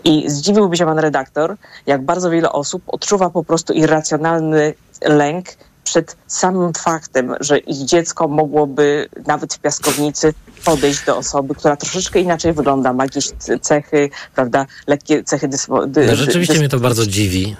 I 0.04 0.30
zdziwiłby 0.30 0.76
się 0.76 0.84
pan 0.84 0.98
redaktor, 0.98 1.56
jak 1.86 2.02
bardzo 2.02 2.30
wiele 2.30 2.52
osób 2.52 2.82
odczuwa 2.86 3.30
po 3.30 3.44
prostu 3.44 3.72
irracjonalny 3.72 4.74
lęk 5.02 5.46
przed 5.86 6.16
samym 6.26 6.72
faktem, 6.72 7.34
że 7.40 7.58
ich 7.58 7.84
dziecko 7.86 8.28
mogłoby 8.28 9.08
nawet 9.26 9.54
w 9.54 9.58
piaskownicy 9.58 10.34
podejść 10.64 11.04
do 11.06 11.16
osoby, 11.16 11.54
która 11.54 11.76
troszeczkę 11.76 12.20
inaczej 12.20 12.52
wygląda, 12.52 12.92
ma 12.92 13.04
jakieś 13.04 13.24
cechy, 13.60 14.10
prawda, 14.34 14.66
lekkie 14.86 15.24
cechy 15.24 15.48
dyspo, 15.48 15.86
dy, 15.86 16.06
No, 16.06 16.16
rzeczywiście 16.16 16.54
dys- 16.54 16.58
mnie 16.58 16.68
to 16.68 16.80
bardzo 16.80 17.06
dziwi. 17.06 17.56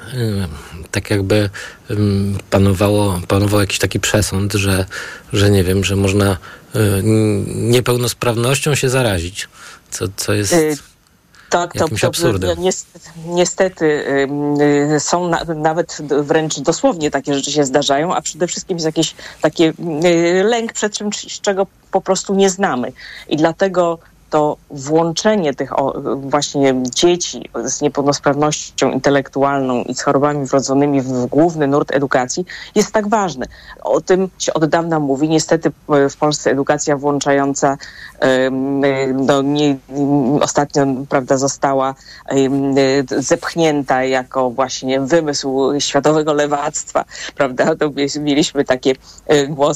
Tak 0.91 1.11
jakby 1.11 1.51
panowało, 2.51 3.20
panował 3.29 3.61
jakiś 3.61 3.79
taki 3.79 4.01
przesąd, 4.01 4.53
że, 4.53 4.87
że 5.33 5.51
nie 5.51 5.64
wiem, 5.64 5.85
że 5.85 5.97
można 5.97 6.33
y, 6.77 7.03
niepełnosprawnością 7.55 8.74
się 8.74 8.89
zarazić. 8.89 9.49
Co, 9.91 10.05
co 10.16 10.33
jest. 10.35 10.53
Y, 10.53 10.77
Tak, 11.51 11.72
to, 11.72 11.84
Jakimś 11.84 12.01
to 12.01 12.07
absurdem. 12.07 12.57
niestety, 12.61 13.11
niestety 13.26 13.84
y, 14.94 15.01
są 15.01 15.28
na, 15.28 15.44
nawet 15.44 15.99
wręcz 16.11 16.61
dosłownie 16.61 17.11
takie 17.11 17.34
rzeczy 17.34 17.53
się 17.53 17.64
zdarzają, 17.64 18.14
a 18.14 18.22
przede 18.22 18.47
wszystkim 18.47 18.76
jest 18.76 18.86
jakiś 18.86 19.14
taki 19.40 19.64
y, 19.64 19.74
lęk 20.44 20.72
przed 20.72 20.92
czymś, 20.92 21.40
czego 21.40 21.66
po 21.90 22.01
prostu 22.01 22.34
nie 22.34 22.51
znamy. 22.51 22.92
I 23.28 23.36
dlatego 23.36 23.99
to 24.31 24.57
włączenie 24.70 25.55
tych 25.55 25.70
właśnie 26.16 26.83
dzieci 26.95 27.51
z 27.64 27.81
niepełnosprawnością 27.81 28.91
intelektualną 28.91 29.83
i 29.83 29.95
z 29.95 30.03
chorobami 30.03 30.47
wrodzonymi 30.47 31.03
w 31.03 31.27
główny 31.27 31.66
nurt 31.66 31.95
edukacji 31.95 32.45
jest 32.74 32.93
tak 32.93 33.09
ważne. 33.09 33.47
O 33.83 34.01
tym 34.01 34.29
się 34.39 34.55
od 34.55 34.64
dawna 34.64 34.99
mówi. 34.99 35.29
Niestety 35.29 35.70
w- 35.70 36.11
w 36.11 36.16
Polsce 36.16 36.51
edukacja 36.51 36.97
włączająca 36.97 37.77
em, 38.20 38.81
no, 39.27 39.43
nie, 39.43 39.77
ostatnio 40.41 40.87
prawda, 41.09 41.37
została 41.37 41.95
em, 42.27 42.74
zepchnięta 43.18 44.05
jako 44.05 44.51
właśnie 44.51 45.01
wymysł 45.01 45.72
światowego 45.79 46.33
lewactwa. 46.33 47.05
Prawda? 47.35 47.77
To 47.77 47.91
mieliśmy 48.20 48.64
takie 48.64 48.93
e, 49.27 49.47
głosy 49.47 49.66